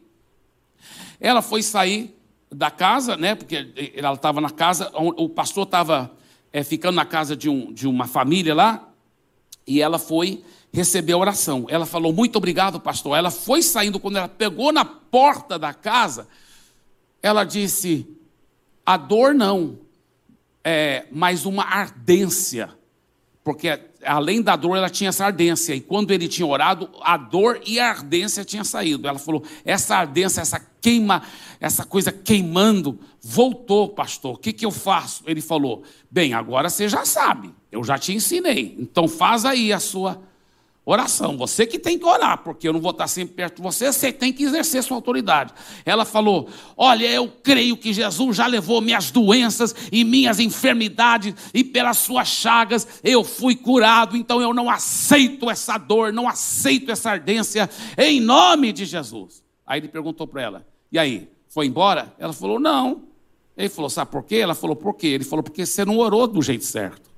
[1.19, 2.18] ela foi sair
[2.51, 3.35] da casa, né?
[3.35, 6.11] Porque ela estava na casa, o pastor estava
[6.53, 8.89] é, ficando na casa de, um, de uma família lá,
[9.67, 10.43] e ela foi
[10.73, 11.67] receber a oração.
[11.69, 13.17] Ela falou, muito obrigado, pastor.
[13.17, 16.29] Ela foi saindo, quando ela pegou na porta da casa,
[17.23, 18.07] ela disse,
[18.85, 19.79] a dor não.
[20.65, 22.78] é, mas uma ardência,
[23.49, 27.63] porque além da dor ela tinha essa ardência, e quando ele tinha orado, a dor
[27.67, 29.09] e a ardência tinha saído.
[29.09, 31.23] Ela falou: essa ardência, essa queima,
[31.59, 34.35] essa coisa queimando, voltou, pastor.
[34.35, 35.23] O que, que eu faço?
[35.27, 39.81] Ele falou: bem, agora você já sabe, eu já te ensinei, então faz aí a
[39.81, 40.23] sua
[40.91, 43.93] Oração, você que tem que orar, porque eu não vou estar sempre perto de você,
[43.93, 45.53] você tem que exercer sua autoridade.
[45.85, 51.63] Ela falou: Olha, eu creio que Jesus já levou minhas doenças e minhas enfermidades, e
[51.63, 57.11] pelas suas chagas eu fui curado, então eu não aceito essa dor, não aceito essa
[57.11, 57.69] ardência,
[57.99, 59.45] em nome de Jesus.
[59.67, 62.15] Aí ele perguntou para ela: E aí, foi embora?
[62.19, 63.03] Ela falou: Não.
[63.59, 64.37] Ele falou: Sabe por quê?
[64.37, 65.09] Ela falou: Por quê?
[65.09, 67.11] Ele falou: Porque você não orou do jeito certo.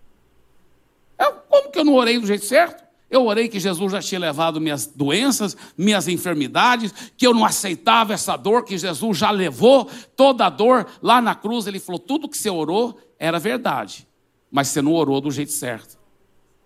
[1.17, 2.90] Eu, Como que eu não orei do jeito certo?
[3.11, 8.13] Eu orei que Jesus já tinha levado minhas doenças, minhas enfermidades, que eu não aceitava
[8.13, 11.67] essa dor, que Jesus já levou toda a dor lá na cruz.
[11.67, 14.07] Ele falou: tudo que você orou era verdade,
[14.51, 15.99] mas você não orou do jeito certo.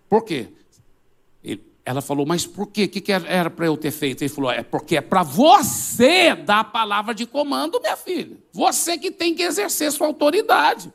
[0.07, 0.49] Por quê?
[1.85, 2.85] ela falou: mas por quê?
[2.85, 4.23] O que era para eu ter feito?
[4.23, 8.37] Ele falou: é porque é para você dar a palavra de comando, minha filha.
[8.51, 10.91] Você que tem que exercer sua autoridade.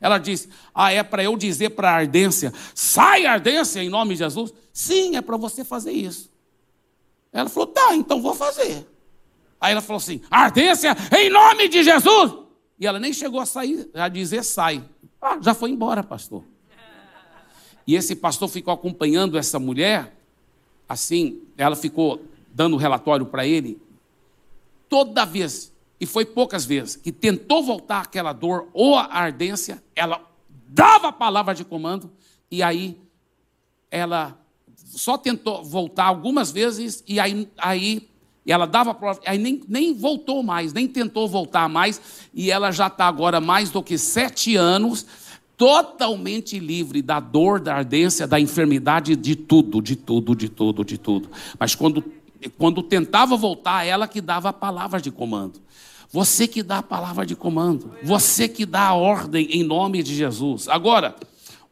[0.00, 4.20] Ela disse: Ah, é para eu dizer para a ardência, sai ardência em nome de
[4.20, 4.52] Jesus?
[4.72, 6.30] Sim, é para você fazer isso.
[7.32, 8.86] Ela falou: Tá, então vou fazer.
[9.60, 12.32] Aí ela falou assim: Ardência em nome de Jesus!
[12.78, 14.82] E ela nem chegou a sair, a dizer sai.
[15.20, 16.42] Ah, já foi embora, pastor.
[17.86, 20.16] E esse pastor ficou acompanhando essa mulher,
[20.88, 22.24] assim, ela ficou
[22.54, 23.80] dando relatório para ele.
[24.88, 25.69] Toda vez
[26.00, 30.20] e foi poucas vezes, que tentou voltar aquela dor ou a ardência, ela
[30.66, 32.10] dava a palavra de comando,
[32.50, 32.98] e aí
[33.90, 34.38] ela
[34.74, 38.08] só tentou voltar algumas vezes, e aí, aí
[38.46, 42.00] ela dava a prova, aí nem, nem voltou mais, nem tentou voltar mais,
[42.32, 45.06] e ela já está agora mais do que sete anos,
[45.56, 50.96] totalmente livre da dor, da ardência, da enfermidade, de tudo, de tudo, de tudo, de
[50.96, 51.30] tudo.
[51.58, 52.02] Mas quando,
[52.56, 55.60] quando tentava voltar, ela que dava a palavra de comando.
[56.12, 60.14] Você que dá a palavra de comando, você que dá a ordem em nome de
[60.14, 60.68] Jesus.
[60.68, 61.14] Agora,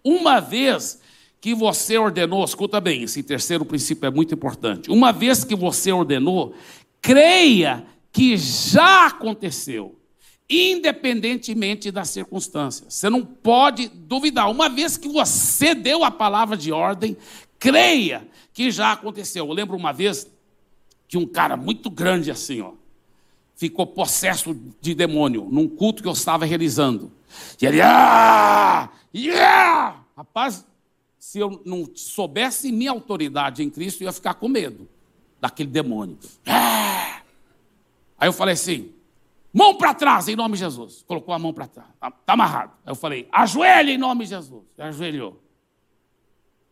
[0.05, 1.01] uma vez
[1.41, 4.91] que você ordenou, escuta bem, esse terceiro princípio é muito importante.
[4.91, 6.55] Uma vez que você ordenou,
[7.01, 9.99] creia que já aconteceu,
[10.49, 12.95] independentemente das circunstâncias.
[12.95, 14.49] Você não pode duvidar.
[14.51, 17.16] Uma vez que você deu a palavra de ordem,
[17.59, 19.47] creia que já aconteceu.
[19.47, 20.30] Eu lembro uma vez
[21.09, 22.72] que um cara muito grande assim, ó,
[23.59, 27.11] ficou possesso de demônio num culto que eu estava realizando.
[27.61, 30.00] E ele, ah, yeah!
[30.16, 30.64] rapaz,
[31.18, 34.88] se eu não soubesse minha autoridade em Cristo, eu ia ficar com medo
[35.40, 36.16] daquele demônio.
[36.46, 37.20] Ah!
[38.16, 38.92] Aí eu falei assim,
[39.52, 41.04] mão para trás em nome de Jesus.
[41.04, 42.72] Colocou a mão para trás, está tá amarrado.
[42.86, 44.62] Aí eu falei, ajoelhe em nome de Jesus.
[44.78, 45.42] Ajoelhou.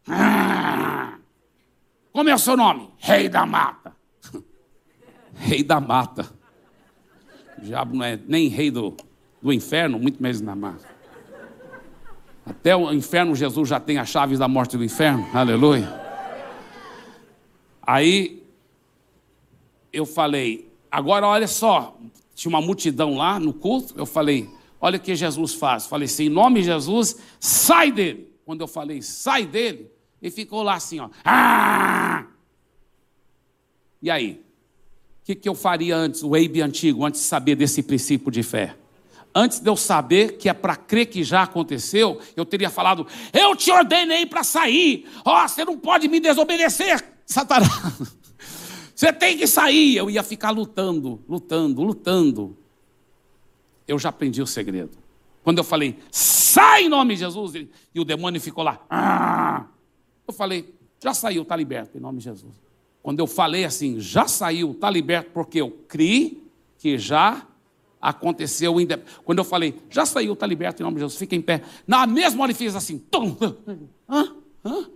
[0.06, 1.18] Ah!
[2.12, 2.88] Como é o seu nome?
[2.98, 3.96] Rei da mata.
[5.34, 6.45] Rei da mata.
[7.58, 8.94] O diabo não é nem rei do,
[9.40, 10.86] do inferno, muito menos na massa.
[12.44, 15.26] Até o inferno, Jesus já tem as chaves da morte do inferno.
[15.34, 16.00] Aleluia.
[17.82, 18.42] Aí
[19.92, 21.96] eu falei, agora olha só,
[22.34, 24.48] tinha uma multidão lá no culto, eu falei,
[24.80, 25.86] olha o que Jesus faz.
[25.86, 28.32] Falei assim, em nome de Jesus, sai dele.
[28.44, 29.90] Quando eu falei, sai dele,
[30.22, 31.08] ele ficou lá assim, ó.
[31.24, 32.26] Ah!
[34.00, 34.45] E aí?
[35.26, 38.76] Que, que eu faria antes, o Eibe antigo, antes de saber desse princípio de fé?
[39.34, 43.56] Antes de eu saber que é para crer que já aconteceu, eu teria falado: Eu
[43.56, 47.70] te ordenei para sair, ó, oh, você não pode me desobedecer, Satanás.
[48.94, 49.94] Você tem que sair.
[49.94, 52.56] Eu ia ficar lutando, lutando, lutando.
[53.86, 54.96] Eu já aprendi o segredo.
[55.44, 57.52] Quando eu falei, sai em nome de Jesus,
[57.94, 58.80] e o demônio ficou lá.
[58.88, 59.66] Ah!
[60.26, 62.54] Eu falei, já saiu, está liberto, em nome de Jesus.
[63.06, 66.42] Quando eu falei assim, já saiu, está liberto, porque eu criei
[66.76, 67.46] que já
[68.02, 68.74] aconteceu.
[69.24, 71.62] Quando eu falei, já saiu, está liberto em nome de Jesus, fica em pé.
[71.86, 73.36] Na mesma hora ele fez assim, tum,
[74.10, 74.34] hã?
[74.64, 74.90] Hã?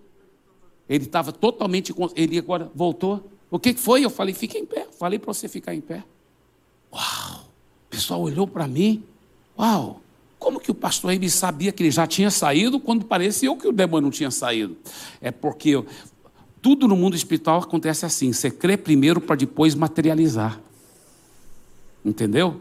[0.89, 1.95] Ele estava totalmente.
[2.17, 3.31] Ele agora voltou.
[3.49, 4.05] O que foi?
[4.05, 4.89] Eu falei, fica em pé.
[4.99, 6.03] Falei para você ficar em pé.
[6.93, 7.45] Uau!
[7.87, 9.05] O pessoal olhou para mim.
[9.57, 10.01] Uau!
[10.37, 13.73] Como que o pastor ele sabia que ele já tinha saído quando parecia que o
[13.73, 14.77] demônio não tinha saído?
[15.21, 15.81] É porque
[16.63, 20.61] tudo no mundo espiritual acontece assim: você crê primeiro para depois materializar.
[22.05, 22.61] Entendeu?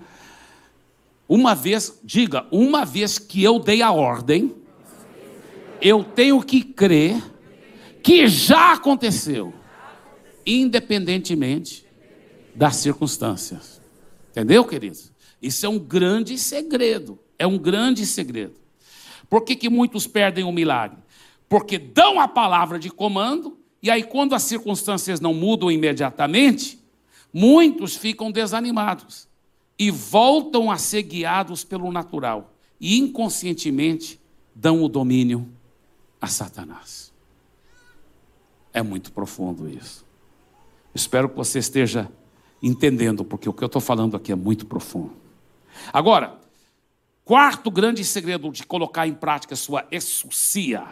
[1.28, 4.56] Uma vez, diga, uma vez que eu dei a ordem,
[5.82, 7.22] eu tenho que crer
[8.02, 9.54] que já aconteceu,
[10.46, 11.86] independentemente
[12.56, 13.80] das circunstâncias.
[14.32, 15.12] Entendeu, queridos?
[15.42, 17.20] Isso é um grande segredo.
[17.38, 18.56] É um grande segredo.
[19.30, 20.98] Por que, que muitos perdem o milagre?
[21.48, 26.80] Porque dão a palavra de comando, e aí, quando as circunstâncias não mudam imediatamente,
[27.34, 29.28] muitos ficam desanimados
[29.78, 34.20] e voltam a ser guiados pelo natural, e inconscientemente
[34.54, 35.50] dão o domínio
[36.20, 37.14] a Satanás.
[38.74, 40.06] É muito profundo isso.
[40.94, 42.12] Espero que você esteja
[42.62, 45.14] entendendo, porque o que eu estou falando aqui é muito profundo.
[45.94, 46.38] Agora,
[47.24, 50.86] quarto grande segredo de colocar em prática sua exucia,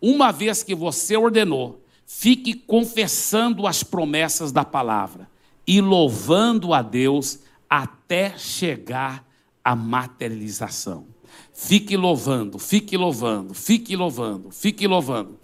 [0.00, 5.28] uma vez que você ordenou, fique confessando as promessas da palavra
[5.66, 9.26] e louvando a Deus até chegar
[9.64, 11.06] à materialização.
[11.52, 15.36] Fique louvando, fique louvando, fique louvando, fique louvando.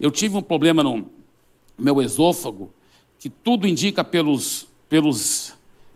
[0.00, 1.10] Eu tive um problema no
[1.78, 2.72] meu esôfago,
[3.18, 5.52] que tudo indica pelos, pelos,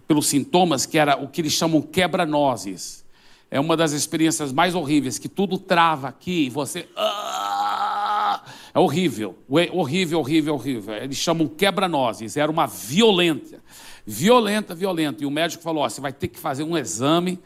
[0.07, 3.05] pelos sintomas, que era o que eles chamam quebra-nozes.
[3.51, 6.87] É uma das experiências mais horríveis, que tudo trava aqui e você.
[6.95, 8.00] Ah!
[8.73, 10.95] É horrível, horrível, horrível, horrível.
[10.95, 13.63] Eles chamam quebra-nozes, era uma violenta,
[14.07, 15.23] violenta, violenta.
[15.23, 17.39] E o médico falou: ó, você vai ter que fazer um exame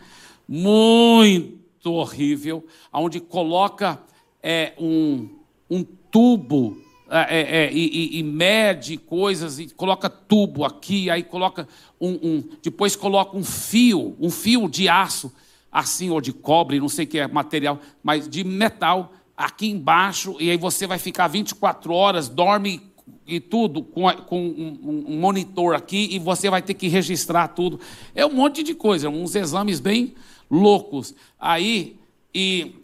[0.49, 4.01] muito horrível, onde coloca
[4.43, 5.29] é, um,
[5.71, 11.69] um tubo é, é, é, e, e, mede coisas e coloca tubo aqui, aí coloca
[12.01, 15.31] um, um, depois coloca um fio, um fio de aço,
[15.71, 20.51] assim, ou de cobre, não sei que é material, mas de metal aqui embaixo, e
[20.51, 22.81] aí você vai ficar 24 horas, dorme
[23.27, 27.81] e tudo, com, com um, um, monitor aqui, e você vai ter que registrar tudo.
[28.15, 30.15] É um monte de coisa, uns exames bem
[30.51, 31.15] loucos.
[31.41, 31.97] Aí,
[32.35, 32.75] e,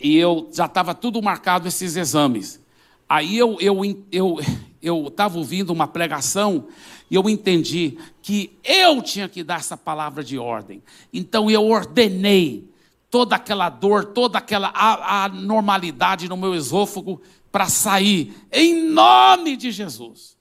[0.00, 2.60] e eu já estava tudo marcado esses exames.
[3.08, 3.80] Aí eu eu
[4.10, 4.38] eu
[4.82, 6.68] eu estava ouvindo uma pregação
[7.10, 10.82] e eu entendi que eu tinha que dar essa palavra de ordem.
[11.12, 12.68] Então eu ordenei
[13.14, 20.36] toda aquela dor, toda aquela anormalidade no meu esôfago para sair em nome de Jesus.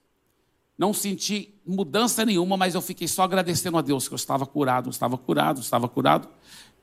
[0.76, 4.90] Não senti mudança nenhuma, mas eu fiquei só agradecendo a Deus que eu estava curado,
[4.90, 6.28] estava curado, estava curado.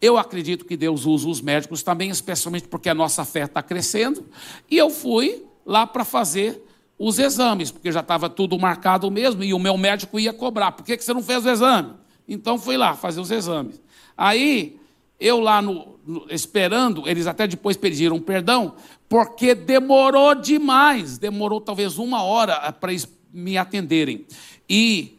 [0.00, 4.24] Eu acredito que Deus usa os médicos também, especialmente porque a nossa fé está crescendo.
[4.70, 6.64] E eu fui lá para fazer
[6.96, 10.70] os exames, porque já estava tudo marcado mesmo, e o meu médico ia cobrar.
[10.70, 11.94] Por que, que você não fez o exame?
[12.28, 13.82] Então fui lá fazer os exames.
[14.16, 14.79] Aí,
[15.20, 18.74] eu lá no, no, esperando, eles até depois pediram perdão,
[19.08, 22.92] porque demorou demais, demorou talvez uma hora para
[23.32, 24.26] me atenderem.
[24.68, 25.18] E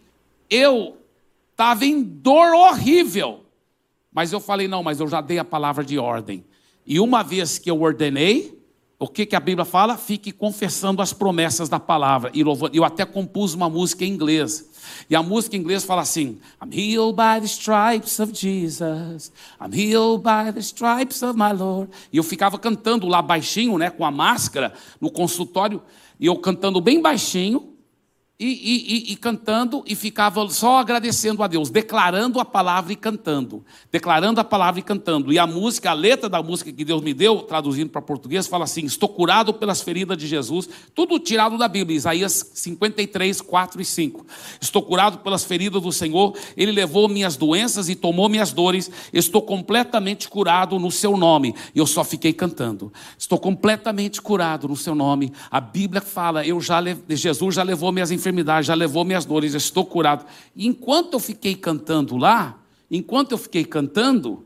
[0.50, 0.98] eu
[1.52, 3.42] estava em dor horrível.
[4.12, 6.44] Mas eu falei, não, mas eu já dei a palavra de ordem.
[6.86, 8.60] E uma vez que eu ordenei,
[9.00, 9.98] o que, que a Bíblia fala?
[9.98, 12.32] Fique confessando as promessas da palavra.
[12.34, 12.42] E.
[12.74, 14.70] Eu até compus uma música em inglês.
[15.10, 19.32] E a música em inglês fala assim: I'm healed by the stripes of Jesus.
[19.60, 21.92] I'm healed by the stripes of my Lord.
[22.12, 25.82] E eu ficava cantando lá baixinho, né, com a máscara, no consultório.
[26.20, 27.71] E eu cantando bem baixinho
[28.44, 33.64] e, e, e, cantando e ficava só agradecendo a Deus, declarando a palavra e cantando,
[33.92, 35.32] declarando a palavra e cantando.
[35.32, 38.64] E a música, a letra da música que Deus me deu, traduzindo para português, fala
[38.64, 43.86] assim: Estou curado pelas feridas de Jesus, tudo tirado da Bíblia, Isaías 53, 4 e
[43.86, 44.26] 5.
[44.60, 49.44] Estou curado pelas feridas do Senhor, Ele levou minhas doenças e tomou minhas dores, estou
[49.44, 51.54] completamente curado no Seu nome.
[51.76, 52.92] E eu só fiquei cantando.
[53.16, 55.32] Estou completamente curado no Seu nome.
[55.52, 58.31] A Bíblia fala: eu já Jesus já levou minhas enfermidades
[58.64, 60.26] já levou minhas dores, estou curado.
[60.56, 62.60] E enquanto eu fiquei cantando lá,
[62.90, 64.46] enquanto eu fiquei cantando,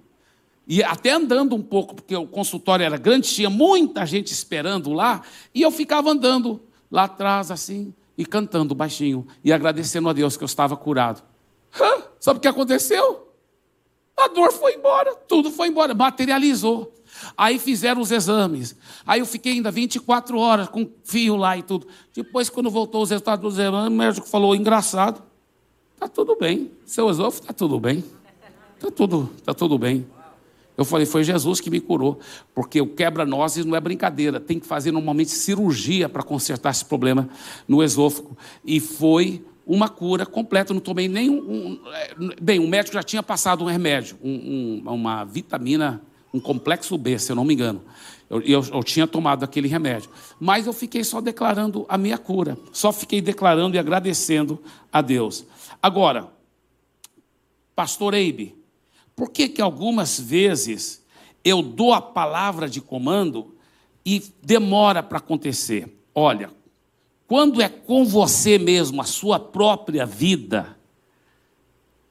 [0.68, 5.22] e até andando um pouco, porque o consultório era grande, tinha muita gente esperando lá,
[5.54, 10.44] e eu ficava andando lá atrás, assim, e cantando baixinho, e agradecendo a Deus que
[10.44, 11.22] eu estava curado.
[11.80, 12.04] Hã?
[12.20, 13.32] Sabe o que aconteceu?
[14.18, 16.95] A dor foi embora, tudo foi embora, materializou.
[17.38, 18.76] Aí fizeram os exames.
[19.06, 21.88] Aí eu fiquei ainda 24 horas com fio lá e tudo.
[22.14, 25.22] Depois, quando voltou os resultados dos exames, o médico falou: engraçado,
[25.94, 26.72] está tudo bem.
[26.86, 28.04] Seu esôfago está tudo bem.
[28.76, 30.06] Está tudo, tá tudo bem.
[30.78, 32.20] Eu falei, foi Jesus que me curou,
[32.54, 37.30] porque o quebra-nozes não é brincadeira, tem que fazer normalmente cirurgia para consertar esse problema
[37.66, 38.38] no esôfago.
[38.64, 41.38] E foi uma cura completa, não tomei nenhum.
[41.38, 46.02] Um, é, bem, o médico já tinha passado um remédio, um, um, uma vitamina
[46.36, 47.82] um complexo B, se eu não me engano.
[48.30, 50.10] Eu, eu, eu, tinha tomado aquele remédio.
[50.38, 52.58] Mas eu fiquei só declarando a minha cura.
[52.74, 54.62] Só fiquei declarando e agradecendo
[54.92, 55.46] a Deus.
[55.82, 56.30] Agora,
[57.74, 58.56] pastor Eibe,
[59.16, 61.06] por que que algumas vezes
[61.44, 63.56] eu dou a palavra de comando
[64.06, 65.88] e demora para acontecer?
[66.14, 66.52] Olha,
[67.28, 70.78] quando é com você mesmo, a sua própria vida,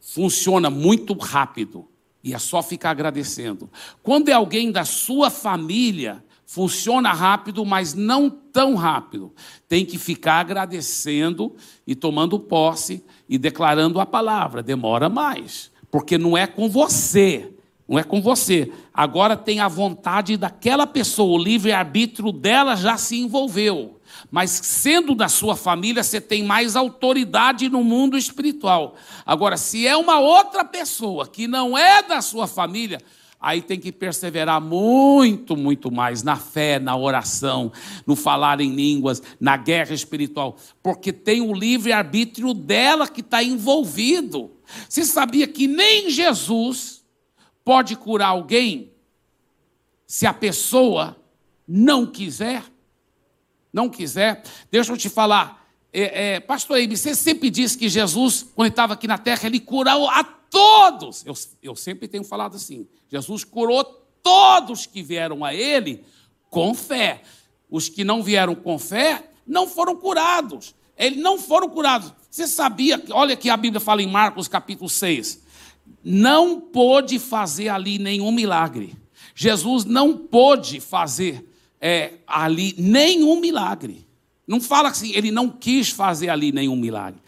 [0.01, 1.89] funciona muito rápido
[2.25, 3.69] E é só ficar agradecendo.
[4.03, 9.31] Quando é alguém da sua família, funciona rápido, mas não tão rápido.
[9.69, 11.55] Tem que ficar agradecendo
[11.87, 14.63] e tomando posse e declarando a palavra.
[14.63, 17.53] Demora mais, porque não é com você.
[17.87, 18.73] Não é com você.
[18.95, 24.01] Agora tem a vontade daquela pessoa, o livre-arbítrio dela já se envolveu.
[24.31, 28.97] Mas sendo da sua família, você tem mais autoridade no mundo espiritual.
[29.25, 33.01] Agora, se é uma outra pessoa que não é da sua família,
[33.45, 37.71] aí tem que perseverar muito, muito mais na fé, na oração,
[38.07, 44.51] no falar em línguas, na guerra espiritual, porque tem o livre-arbítrio dela que está envolvido.
[44.89, 47.05] Você sabia que nem Jesus
[47.63, 48.93] pode curar alguém
[50.07, 51.17] se a pessoa
[51.69, 52.63] não quiser?
[53.75, 54.43] Não quiser?
[54.71, 55.69] Deixa eu te falar.
[55.93, 59.61] É, é, Pastor Eibe, você sempre disse que Jesus, quando estava aqui na terra, ele
[59.61, 61.27] curou a todos.
[61.27, 63.85] Eu, eu sempre tenho falado assim: Jesus curou
[64.23, 66.05] todos que vieram a ele
[66.49, 67.21] com fé.
[67.69, 70.75] Os que não vieram com fé não foram curados.
[70.97, 72.13] Eles não foram curados.
[72.31, 75.45] Você sabia, olha que a Bíblia fala em Marcos capítulo 6
[76.03, 78.95] não pôde fazer ali nenhum milagre.
[79.35, 81.45] Jesus não pôde fazer
[81.81, 84.07] é, ali nenhum milagre.
[84.47, 87.21] Não fala assim, ele não quis fazer ali nenhum milagre.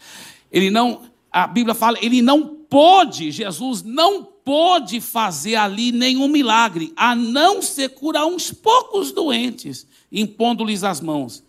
[0.51, 6.93] Ele não, a Bíblia fala, ele não pôde, Jesus não pôde fazer ali nenhum milagre,
[6.95, 11.43] a não ser curar uns poucos doentes, impondo-lhes as mãos.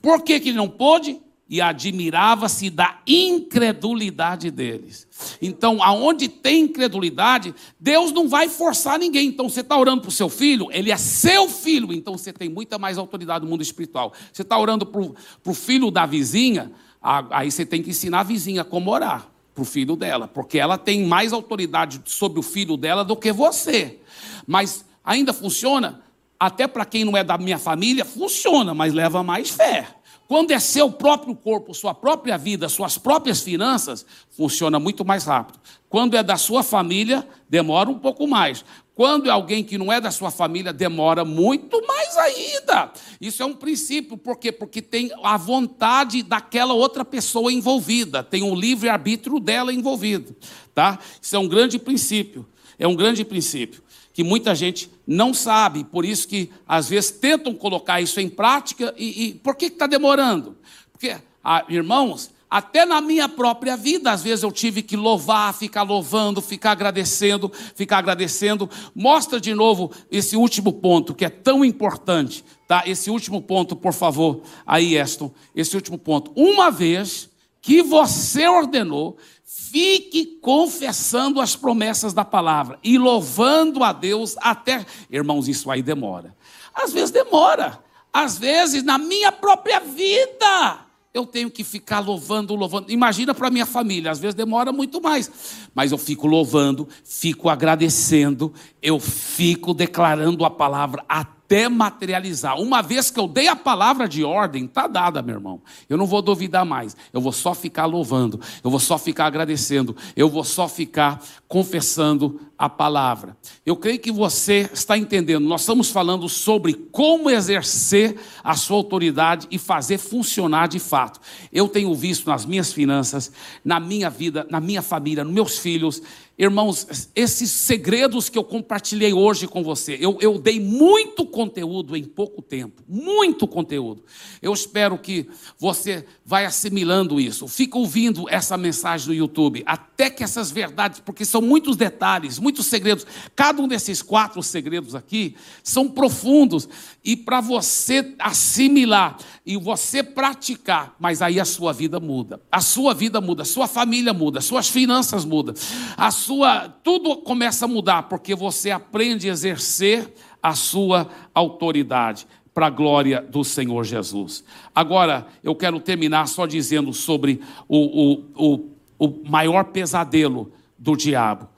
[0.00, 1.20] Por que, que ele não pôde?
[1.50, 5.08] E admirava-se da incredulidade deles.
[5.42, 9.26] Então, aonde tem incredulidade, Deus não vai forçar ninguém.
[9.26, 12.48] Então, você está orando para o seu filho, ele é seu filho, então você tem
[12.48, 14.12] muita mais autoridade no mundo espiritual.
[14.32, 16.70] Você está orando para o filho da vizinha,
[17.02, 20.78] aí você tem que ensinar a vizinha como orar para o filho dela, porque ela
[20.78, 23.98] tem mais autoridade sobre o filho dela do que você.
[24.46, 26.00] Mas ainda funciona,
[26.38, 29.96] até para quem não é da minha família, funciona, mas leva mais fé.
[30.30, 35.58] Quando é seu próprio corpo, sua própria vida, suas próprias finanças, funciona muito mais rápido.
[35.88, 38.64] Quando é da sua família, demora um pouco mais.
[38.94, 42.92] Quando é alguém que não é da sua família, demora muito mais ainda.
[43.20, 44.52] Isso é um princípio, por quê?
[44.52, 50.36] Porque tem a vontade daquela outra pessoa envolvida, tem o livre-arbítrio dela envolvido,
[50.72, 51.00] tá?
[51.20, 52.46] Isso é um grande princípio.
[52.78, 53.82] É um grande princípio
[54.20, 58.94] que muita gente não sabe, por isso que às vezes tentam colocar isso em prática.
[58.98, 60.58] E, e por que está demorando?
[60.92, 65.84] Porque, ah, irmãos, até na minha própria vida, às vezes eu tive que louvar, ficar
[65.84, 68.68] louvando, ficar agradecendo, ficar agradecendo.
[68.94, 72.82] Mostra de novo esse último ponto que é tão importante, tá?
[72.84, 76.30] Esse último ponto, por favor, aí, Eston, esse último ponto.
[76.36, 77.30] Uma vez
[77.62, 79.16] que você ordenou,
[79.52, 84.86] Fique confessando as promessas da palavra e louvando a Deus até.
[85.10, 86.36] Irmãos, isso aí demora.
[86.72, 87.82] Às vezes demora.
[88.12, 92.92] Às vezes, na minha própria vida, eu tenho que ficar louvando, louvando.
[92.92, 95.28] Imagina para minha família, às vezes demora muito mais.
[95.74, 102.60] Mas eu fico louvando, fico agradecendo, eu fico declarando a palavra até até materializar.
[102.60, 105.60] Uma vez que eu dei a palavra de ordem, está dada, meu irmão.
[105.88, 106.96] Eu não vou duvidar mais.
[107.12, 112.40] Eu vou só ficar louvando, eu vou só ficar agradecendo, eu vou só ficar confessando
[112.60, 113.34] a palavra.
[113.64, 115.48] Eu creio que você está entendendo.
[115.48, 121.18] Nós estamos falando sobre como exercer a sua autoridade e fazer funcionar de fato.
[121.50, 123.32] Eu tenho visto nas minhas finanças,
[123.64, 126.02] na minha vida, na minha família, nos meus filhos,
[126.40, 132.02] Irmãos, esses segredos que eu compartilhei hoje com você, eu, eu dei muito conteúdo em
[132.02, 134.02] pouco tempo, muito conteúdo.
[134.40, 137.46] Eu espero que você vai assimilando isso.
[137.46, 142.49] Fica ouvindo essa mensagem no YouTube, até que essas verdades, porque são muitos detalhes, muitos
[142.58, 143.06] segredos.
[143.36, 146.68] Cada um desses quatro segredos aqui são profundos
[147.04, 152.40] e para você assimilar e você praticar, mas aí a sua vida muda.
[152.50, 155.54] A sua vida muda, a sua família muda, as suas finanças mudam.
[155.96, 162.66] A sua tudo começa a mudar porque você aprende a exercer a sua autoridade para
[162.66, 164.44] a glória do Senhor Jesus.
[164.74, 168.64] Agora, eu quero terminar só dizendo sobre o, o,
[168.98, 171.48] o, o maior pesadelo do diabo.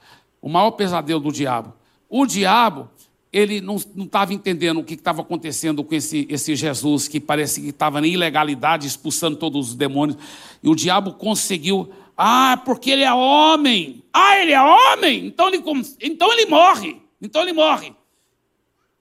[0.42, 1.72] O maior pesadelo do diabo.
[2.08, 2.90] O diabo,
[3.32, 7.68] ele não estava entendendo o que estava acontecendo com esse, esse Jesus, que parece que
[7.68, 10.18] estava na ilegalidade, expulsando todos os demônios.
[10.62, 14.04] E o diabo conseguiu ah, porque ele é homem.
[14.12, 15.26] Ah, ele é homem?
[15.26, 15.62] Então ele,
[16.00, 17.00] então ele morre.
[17.20, 17.94] Então ele morre.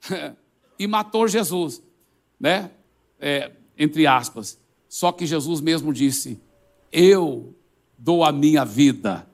[0.80, 1.84] e matou Jesus,
[2.40, 2.72] né?
[3.20, 4.60] É, entre aspas.
[4.88, 6.40] Só que Jesus mesmo disse:
[6.92, 7.56] Eu
[7.98, 9.28] dou a minha vida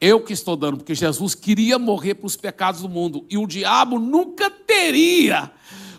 [0.00, 3.26] Eu que estou dando, porque Jesus queria morrer para os pecados do mundo.
[3.28, 5.50] E o diabo nunca teria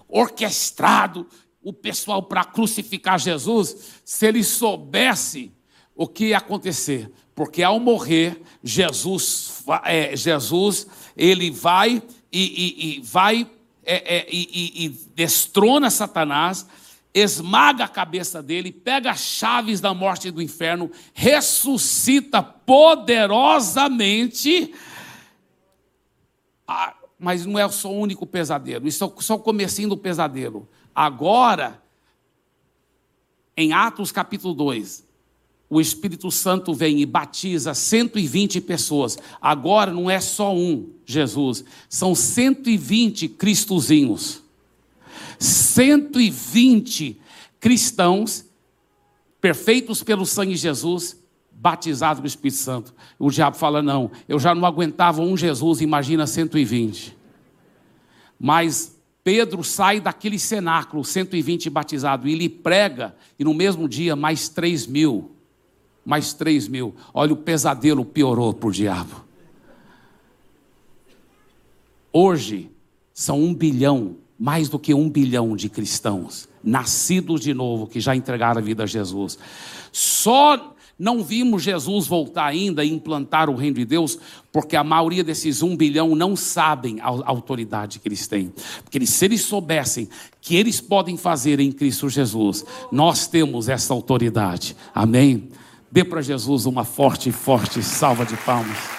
[0.07, 1.27] orquestrado
[1.61, 3.75] o pessoal para crucificar Jesus
[4.05, 5.51] se ele soubesse
[5.93, 7.11] o que ia acontecer.
[7.35, 13.49] Porque ao morrer, Jesus, é, Jesus ele vai e, e, e vai
[13.85, 16.65] é, é, e, e destrona Satanás,
[17.13, 24.73] esmaga a cabeça dele, pega as chaves da morte e do inferno, ressuscita poderosamente.
[26.67, 30.65] Ah, mas não é só o único pesadelo, isso é só o comecinho do pesadelo.
[30.95, 31.83] Agora,
[33.57, 35.03] em Atos capítulo 2,
[35.69, 39.17] o Espírito Santo vem e batiza 120 pessoas.
[39.41, 44.41] Agora não é só um Jesus, são 120 cristozinhos.
[45.39, 47.19] 120
[47.59, 48.45] cristãos
[49.41, 51.17] perfeitos pelo sangue de Jesus,
[51.51, 52.93] batizados com o Espírito Santo.
[53.17, 57.17] O diabo fala: não, eu já não aguentava um Jesus, imagina 120.
[58.39, 64.49] Mas Pedro sai daquele cenáculo, 120 batizados, e ele prega, e no mesmo dia mais
[64.49, 65.39] 3 mil
[66.09, 66.95] mais 3 mil.
[67.13, 69.23] Olha, o pesadelo piorou para o diabo.
[72.11, 72.71] Hoje,
[73.13, 78.15] são um bilhão, mais do que um bilhão de cristãos, nascidos de novo, que já
[78.15, 79.37] entregaram a vida a Jesus.
[79.91, 84.19] Só não vimos Jesus voltar ainda e implantar o reino de Deus,
[84.51, 88.53] porque a maioria desses um bilhão não sabem a autoridade que eles têm.
[88.83, 90.09] Porque se eles soubessem
[90.41, 94.75] que eles podem fazer em Cristo Jesus, nós temos essa autoridade.
[94.93, 95.49] Amém?
[95.89, 98.98] Dê para Jesus uma forte, forte salva de palmas.